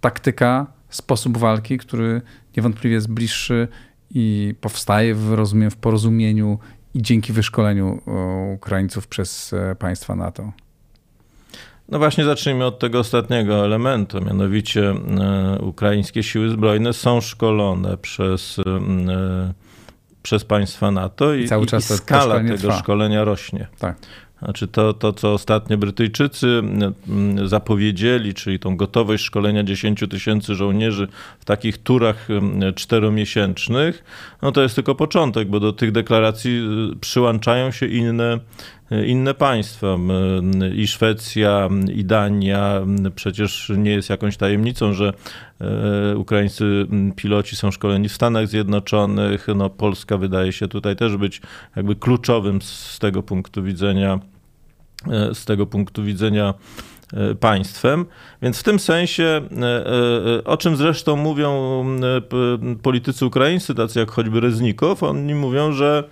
taktyka, 0.00 0.66
sposób 0.90 1.38
walki, 1.38 1.78
który 1.78 2.22
niewątpliwie 2.56 2.94
jest 2.94 3.08
bliższy 3.08 3.68
i 4.10 4.54
powstaje, 4.60 5.14
w, 5.14 5.32
rozumiem, 5.32 5.70
w 5.70 5.76
porozumieniu 5.76 6.58
i 6.94 7.02
dzięki 7.02 7.32
wyszkoleniu 7.32 8.00
Ukraińców 8.54 9.06
przez 9.08 9.52
e, 9.52 9.74
państwa 9.74 10.16
NATO. 10.16 10.52
No 11.88 11.98
właśnie 11.98 12.24
zacznijmy 12.24 12.64
od 12.64 12.78
tego 12.78 12.98
ostatniego 12.98 13.64
elementu, 13.64 14.20
mianowicie 14.20 14.90
e, 14.90 15.58
ukraińskie 15.60 16.22
siły 16.22 16.50
zbrojne 16.50 16.92
są 16.92 17.20
szkolone 17.20 17.96
przez, 17.96 18.58
e, 18.58 19.52
przez 20.22 20.44
państwa 20.44 20.90
NATO 20.90 21.34
i, 21.34 21.48
cały 21.48 21.66
czas 21.66 21.90
i 21.90 21.94
skala 21.94 22.36
tego 22.36 22.56
trwa. 22.56 22.78
szkolenia 22.78 23.24
rośnie. 23.24 23.66
Tak. 23.78 23.96
Znaczy 24.44 24.68
to, 24.68 24.94
to, 24.94 25.12
co 25.12 25.32
ostatnio 25.32 25.78
Brytyjczycy 25.78 26.62
zapowiedzieli, 27.44 28.34
czyli 28.34 28.58
tą 28.58 28.76
gotowość 28.76 29.24
szkolenia 29.24 29.62
10 29.62 30.04
tysięcy 30.10 30.54
żołnierzy 30.54 31.08
w 31.40 31.44
takich 31.44 31.78
turach 31.78 32.28
czteromiesięcznych, 32.74 34.04
no 34.42 34.52
to 34.52 34.62
jest 34.62 34.74
tylko 34.74 34.94
początek, 34.94 35.48
bo 35.48 35.60
do 35.60 35.72
tych 35.72 35.92
deklaracji 35.92 36.68
y, 36.92 36.96
przyłączają 36.96 37.70
się 37.70 37.86
inne, 37.86 38.38
inne 39.06 39.34
państwa. 39.34 39.98
I 40.74 40.86
Szwecja, 40.86 41.68
i 41.94 42.04
Dania. 42.04 42.80
Przecież 43.14 43.72
nie 43.76 43.90
jest 43.90 44.10
jakąś 44.10 44.36
tajemnicą, 44.36 44.92
że 44.92 45.12
y, 46.12 46.16
ukraińscy 46.18 46.86
piloci 47.16 47.56
są 47.56 47.70
szkoleni 47.70 48.08
w 48.08 48.12
Stanach 48.12 48.48
Zjednoczonych. 48.48 49.46
No, 49.56 49.70
Polska 49.70 50.18
wydaje 50.18 50.52
się 50.52 50.68
tutaj 50.68 50.96
też 50.96 51.16
być 51.16 51.40
jakby 51.76 51.96
kluczowym 51.96 52.62
z 52.62 52.98
tego 52.98 53.22
punktu 53.22 53.62
widzenia 53.62 54.20
z 55.32 55.44
tego 55.44 55.66
punktu 55.66 56.04
widzenia 56.04 56.54
państwem. 57.40 58.06
Więc 58.42 58.60
w 58.60 58.62
tym 58.62 58.78
sensie, 58.78 59.40
o 60.44 60.56
czym 60.56 60.76
zresztą 60.76 61.16
mówią 61.16 61.84
politycy 62.82 63.26
ukraińscy, 63.26 63.74
tacy 63.74 63.98
jak 63.98 64.10
choćby 64.10 64.40
Reznikow, 64.40 65.02
oni 65.02 65.34
mówią, 65.34 65.72
że 65.72 66.04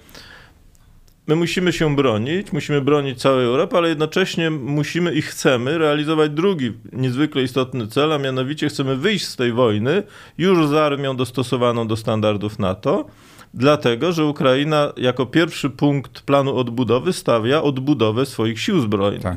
my 1.27 1.37
musimy 1.37 1.73
się 1.73 1.97
bronić, 1.97 2.53
musimy 2.53 2.81
bronić 2.81 3.21
całej 3.21 3.45
Europy, 3.47 3.77
ale 3.77 3.89
jednocześnie 3.89 4.51
musimy 4.51 5.15
i 5.15 5.23
chcemy 5.23 5.79
realizować 5.79 6.31
drugi 6.31 6.73
niezwykle 6.93 7.43
istotny 7.43 7.87
cel, 7.87 8.13
a 8.13 8.19
mianowicie 8.19 8.69
chcemy 8.69 8.97
wyjść 8.97 9.27
z 9.27 9.37
tej 9.37 9.53
wojny 9.53 10.03
już 10.39 10.67
z 10.67 10.73
armią 10.75 11.17
dostosowaną 11.17 11.87
do 11.87 11.97
standardów 11.97 12.59
NATO 12.59 13.07
dlatego 13.55 14.13
że 14.13 14.25
Ukraina 14.25 14.93
jako 14.97 15.27
pierwszy 15.27 15.71
punkt 15.71 16.21
planu 16.21 16.57
odbudowy 16.57 17.13
stawia 17.13 17.63
odbudowę 17.63 18.27
swoich 18.27 18.61
sił 18.61 18.81
zbrojnych. 18.81 19.23
Tak. 19.23 19.37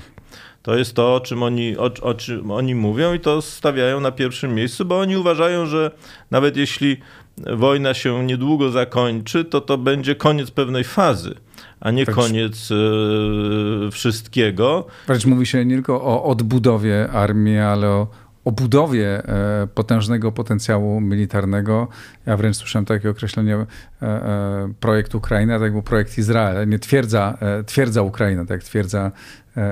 To 0.61 0.77
jest 0.77 0.95
to, 0.95 1.15
o 1.15 1.19
czym, 1.19 1.43
oni, 1.43 1.77
o, 1.77 1.91
o 2.01 2.13
czym 2.13 2.51
oni 2.51 2.75
mówią 2.75 3.13
i 3.13 3.19
to 3.19 3.41
stawiają 3.41 3.99
na 3.99 4.11
pierwszym 4.11 4.55
miejscu, 4.55 4.85
bo 4.85 4.99
oni 4.99 5.17
uważają, 5.17 5.65
że 5.65 5.91
nawet 6.31 6.57
jeśli 6.57 6.97
wojna 7.37 7.93
się 7.93 8.25
niedługo 8.25 8.71
zakończy, 8.71 9.45
to 9.45 9.61
to 9.61 9.77
będzie 9.77 10.15
koniec 10.15 10.51
pewnej 10.51 10.83
fazy, 10.83 11.35
a 11.79 11.91
nie 11.91 12.05
tak. 12.05 12.15
koniec 12.15 12.71
y, 12.71 13.91
wszystkiego. 13.91 14.87
Wręcz 15.07 15.25
mówi 15.25 15.45
się 15.45 15.65
nie 15.65 15.75
tylko 15.75 16.03
o 16.03 16.23
odbudowie 16.23 17.09
armii, 17.11 17.57
ale 17.59 17.87
o 17.87 18.07
o 18.45 18.51
budowie 18.51 19.23
e, 19.27 19.67
potężnego 19.67 20.31
potencjału 20.31 21.01
militarnego. 21.01 21.87
Ja 22.25 22.37
wręcz 22.37 22.55
słyszałem 22.55 22.85
takie 22.85 23.09
określenie 23.09 23.55
e, 23.55 23.65
e, 24.01 24.73
projekt 24.79 25.15
Ukraina, 25.15 25.53
tak 25.53 25.61
jakby 25.61 25.83
projekt 25.83 26.17
Izrael, 26.17 26.69
nie 26.69 26.79
twierdza, 26.79 27.37
twierdza 27.65 28.01
Ukraina, 28.01 28.41
tak 28.41 28.49
jak 28.49 28.63
twierdza 28.63 29.11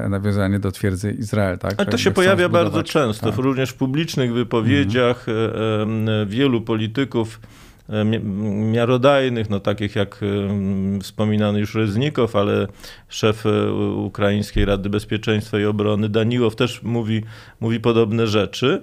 nawiązanie 0.09 0.59
do 0.59 0.71
twierdzy 0.71 1.11
Izrael. 1.11 1.57
Tak? 1.57 1.73
Ale 1.77 1.87
to 1.87 1.97
się 1.97 2.11
pojawia 2.11 2.49
bardzo 2.49 2.83
często, 2.83 3.31
tak. 3.31 3.39
również 3.39 3.69
w 3.69 3.75
publicznych 3.75 4.33
wypowiedziach 4.33 5.25
mhm. 5.29 6.27
wielu 6.27 6.61
polityków 6.61 7.39
E, 7.89 8.05
miarodajnych, 8.71 9.49
no 9.49 9.59
takich 9.59 9.95
jak 9.95 10.19
e, 10.23 10.99
wspominany 10.99 11.59
już 11.59 11.75
Reznikow, 11.75 12.35
ale 12.35 12.67
szef 13.09 13.45
e, 13.45 13.73
Ukraińskiej 13.95 14.65
Rady 14.65 14.89
Bezpieczeństwa 14.89 15.59
i 15.59 15.65
Obrony 15.65 16.09
Daniłow 16.09 16.55
też 16.55 16.83
mówi, 16.83 17.23
mówi 17.59 17.79
podobne 17.79 18.27
rzeczy. 18.27 18.81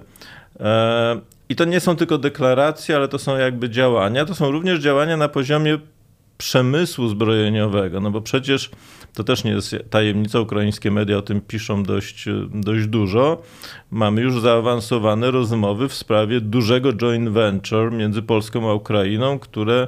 I 1.49 1.55
to 1.55 1.65
nie 1.65 1.79
są 1.79 1.95
tylko 1.95 2.17
deklaracje, 2.17 2.95
ale 2.95 3.07
to 3.07 3.19
są 3.19 3.37
jakby 3.37 3.69
działania. 3.69 4.25
To 4.25 4.35
są 4.35 4.51
również 4.51 4.79
działania 4.79 5.17
na 5.17 5.29
poziomie 5.29 5.77
przemysłu 6.41 7.07
zbrojeniowego, 7.07 7.99
no 7.99 8.11
bo 8.11 8.21
przecież 8.21 8.71
to 9.13 9.23
też 9.23 9.43
nie 9.43 9.51
jest 9.51 9.75
tajemnica, 9.89 10.39
ukraińskie 10.39 10.91
media 10.91 11.17
o 11.17 11.21
tym 11.21 11.41
piszą 11.41 11.83
dość, 11.83 12.25
dość 12.53 12.87
dużo. 12.87 13.41
Mamy 13.91 14.21
już 14.21 14.41
zaawansowane 14.41 15.31
rozmowy 15.31 15.89
w 15.89 15.93
sprawie 15.93 16.41
dużego 16.41 16.93
joint 16.93 17.29
venture 17.29 17.91
między 17.91 18.21
Polską 18.21 18.69
a 18.69 18.73
Ukrainą, 18.73 19.39
które 19.39 19.87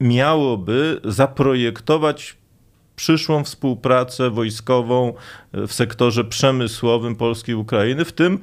miałoby 0.00 1.00
zaprojektować 1.04 2.36
przyszłą 2.96 3.44
współpracę 3.44 4.30
wojskową 4.30 5.14
w 5.52 5.72
sektorze 5.72 6.24
przemysłowym 6.24 7.16
Polski 7.16 7.52
i 7.52 7.54
Ukrainy, 7.54 8.04
w 8.04 8.12
tym 8.12 8.38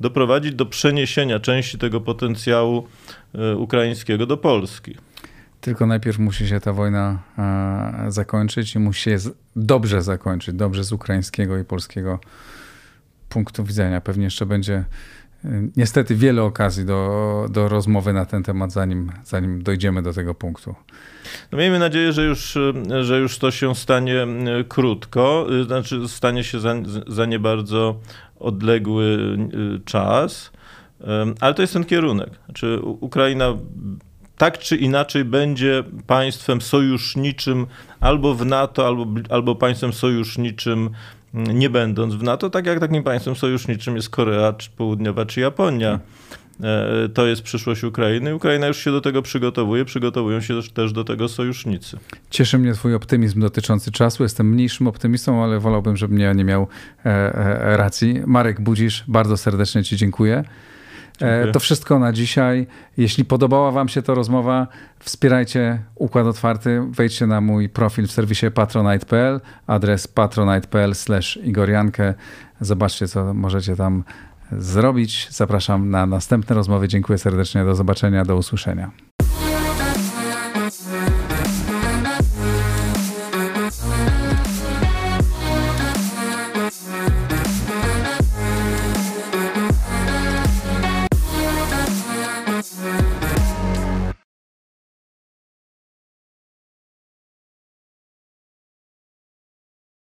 doprowadzić 0.00 0.54
do 0.54 0.66
przeniesienia 0.66 1.40
części 1.40 1.78
tego 1.78 2.00
potencjału 2.00 2.86
e, 3.34 3.56
ukraińskiego 3.56 4.26
do 4.26 4.36
Polski. 4.36 4.94
Tylko 5.60 5.86
najpierw 5.86 6.18
musi 6.18 6.48
się 6.48 6.60
ta 6.60 6.72
wojna 6.72 7.18
e, 7.38 8.12
zakończyć 8.12 8.74
i 8.74 8.78
musi 8.78 9.02
się 9.02 9.16
dobrze 9.56 10.02
zakończyć, 10.02 10.54
dobrze 10.54 10.84
z 10.84 10.92
ukraińskiego 10.92 11.58
i 11.58 11.64
polskiego 11.64 12.20
punktu 13.28 13.64
widzenia. 13.64 14.00
Pewnie 14.00 14.24
jeszcze 14.24 14.46
będzie 14.46 14.84
niestety 15.76 16.14
wiele 16.14 16.42
okazji 16.42 16.84
do, 16.84 17.46
do 17.50 17.68
rozmowy 17.68 18.12
na 18.12 18.24
ten 18.26 18.42
temat, 18.42 18.72
zanim, 18.72 19.12
zanim 19.24 19.62
dojdziemy 19.62 20.02
do 20.02 20.12
tego 20.12 20.34
punktu. 20.34 20.74
No 21.52 21.58
miejmy 21.58 21.78
nadzieję, 21.78 22.12
że 22.12 22.24
już, 22.24 22.58
że 23.00 23.18
już 23.18 23.38
to 23.38 23.50
się 23.50 23.74
stanie 23.74 24.26
krótko, 24.68 25.46
znaczy 25.66 26.08
stanie 26.08 26.44
się 26.44 26.60
za, 26.60 26.74
za 27.06 27.26
nie 27.26 27.38
bardzo 27.38 28.00
odległy 28.38 29.38
czas, 29.84 30.50
ale 31.40 31.54
to 31.54 31.62
jest 31.62 31.72
ten 31.72 31.84
kierunek. 31.84 32.30
Znaczy 32.44 32.80
Ukraina 32.80 33.54
tak 34.38 34.58
czy 34.58 34.76
inaczej 34.76 35.24
będzie 35.24 35.84
państwem 36.06 36.60
sojuszniczym 36.60 37.66
albo 38.00 38.34
w 38.34 38.46
NATO, 38.46 38.86
albo, 38.86 39.06
albo 39.30 39.54
państwem 39.54 39.92
sojuszniczym 39.92 40.90
nie 41.34 41.70
będąc 41.70 42.14
w 42.14 42.22
NATO, 42.22 42.50
tak 42.50 42.66
jak 42.66 42.80
takim 42.80 43.02
państwem 43.02 43.36
sojuszniczym 43.36 43.96
jest 43.96 44.10
Korea 44.10 44.52
czy 44.52 44.70
Południowa 44.70 45.26
czy 45.26 45.40
Japonia. 45.40 46.00
E, 46.62 47.08
to 47.08 47.26
jest 47.26 47.42
przyszłość 47.42 47.84
Ukrainy. 47.84 48.34
Ukraina 48.34 48.66
już 48.66 48.78
się 48.78 48.92
do 48.92 49.00
tego 49.00 49.22
przygotowuje, 49.22 49.84
przygotowują 49.84 50.40
się 50.40 50.54
też 50.74 50.92
do 50.92 51.04
tego 51.04 51.28
sojusznicy. 51.28 51.98
Cieszy 52.30 52.58
mnie 52.58 52.74
Twój 52.74 52.94
optymizm 52.94 53.40
dotyczący 53.40 53.92
czasu. 53.92 54.22
Jestem 54.22 54.48
mniejszym 54.50 54.86
optymistą, 54.86 55.44
ale 55.44 55.60
wolałbym, 55.60 55.96
żebym 55.96 56.18
ja 56.18 56.32
nie 56.32 56.44
miał 56.44 56.66
e, 57.06 57.08
e, 57.08 57.76
racji. 57.76 58.22
Marek 58.26 58.60
Budzisz, 58.60 59.04
bardzo 59.08 59.36
serdecznie 59.36 59.84
Ci 59.84 59.96
dziękuję. 59.96 60.44
Dziękuję. 61.20 61.52
To 61.52 61.60
wszystko 61.60 61.98
na 61.98 62.12
dzisiaj. 62.12 62.66
Jeśli 62.96 63.24
podobała 63.24 63.70
Wam 63.70 63.88
się 63.88 64.02
ta 64.02 64.14
rozmowa, 64.14 64.66
wspierajcie 64.98 65.82
Układ 65.94 66.26
Otwarty. 66.26 66.82
Wejdźcie 66.90 67.26
na 67.26 67.40
mój 67.40 67.68
profil 67.68 68.06
w 68.06 68.12
serwisie 68.12 68.46
patronite.pl, 68.54 69.40
adres 69.66 70.08
patronite.pl/igoriankę. 70.08 72.14
Zobaczcie, 72.60 73.08
co 73.08 73.34
możecie 73.34 73.76
tam 73.76 74.04
zrobić. 74.52 75.28
Zapraszam 75.30 75.90
na 75.90 76.06
następne 76.06 76.56
rozmowy. 76.56 76.88
Dziękuję 76.88 77.18
serdecznie. 77.18 77.64
Do 77.64 77.74
zobaczenia, 77.74 78.24
do 78.24 78.36
usłyszenia. 78.36 78.90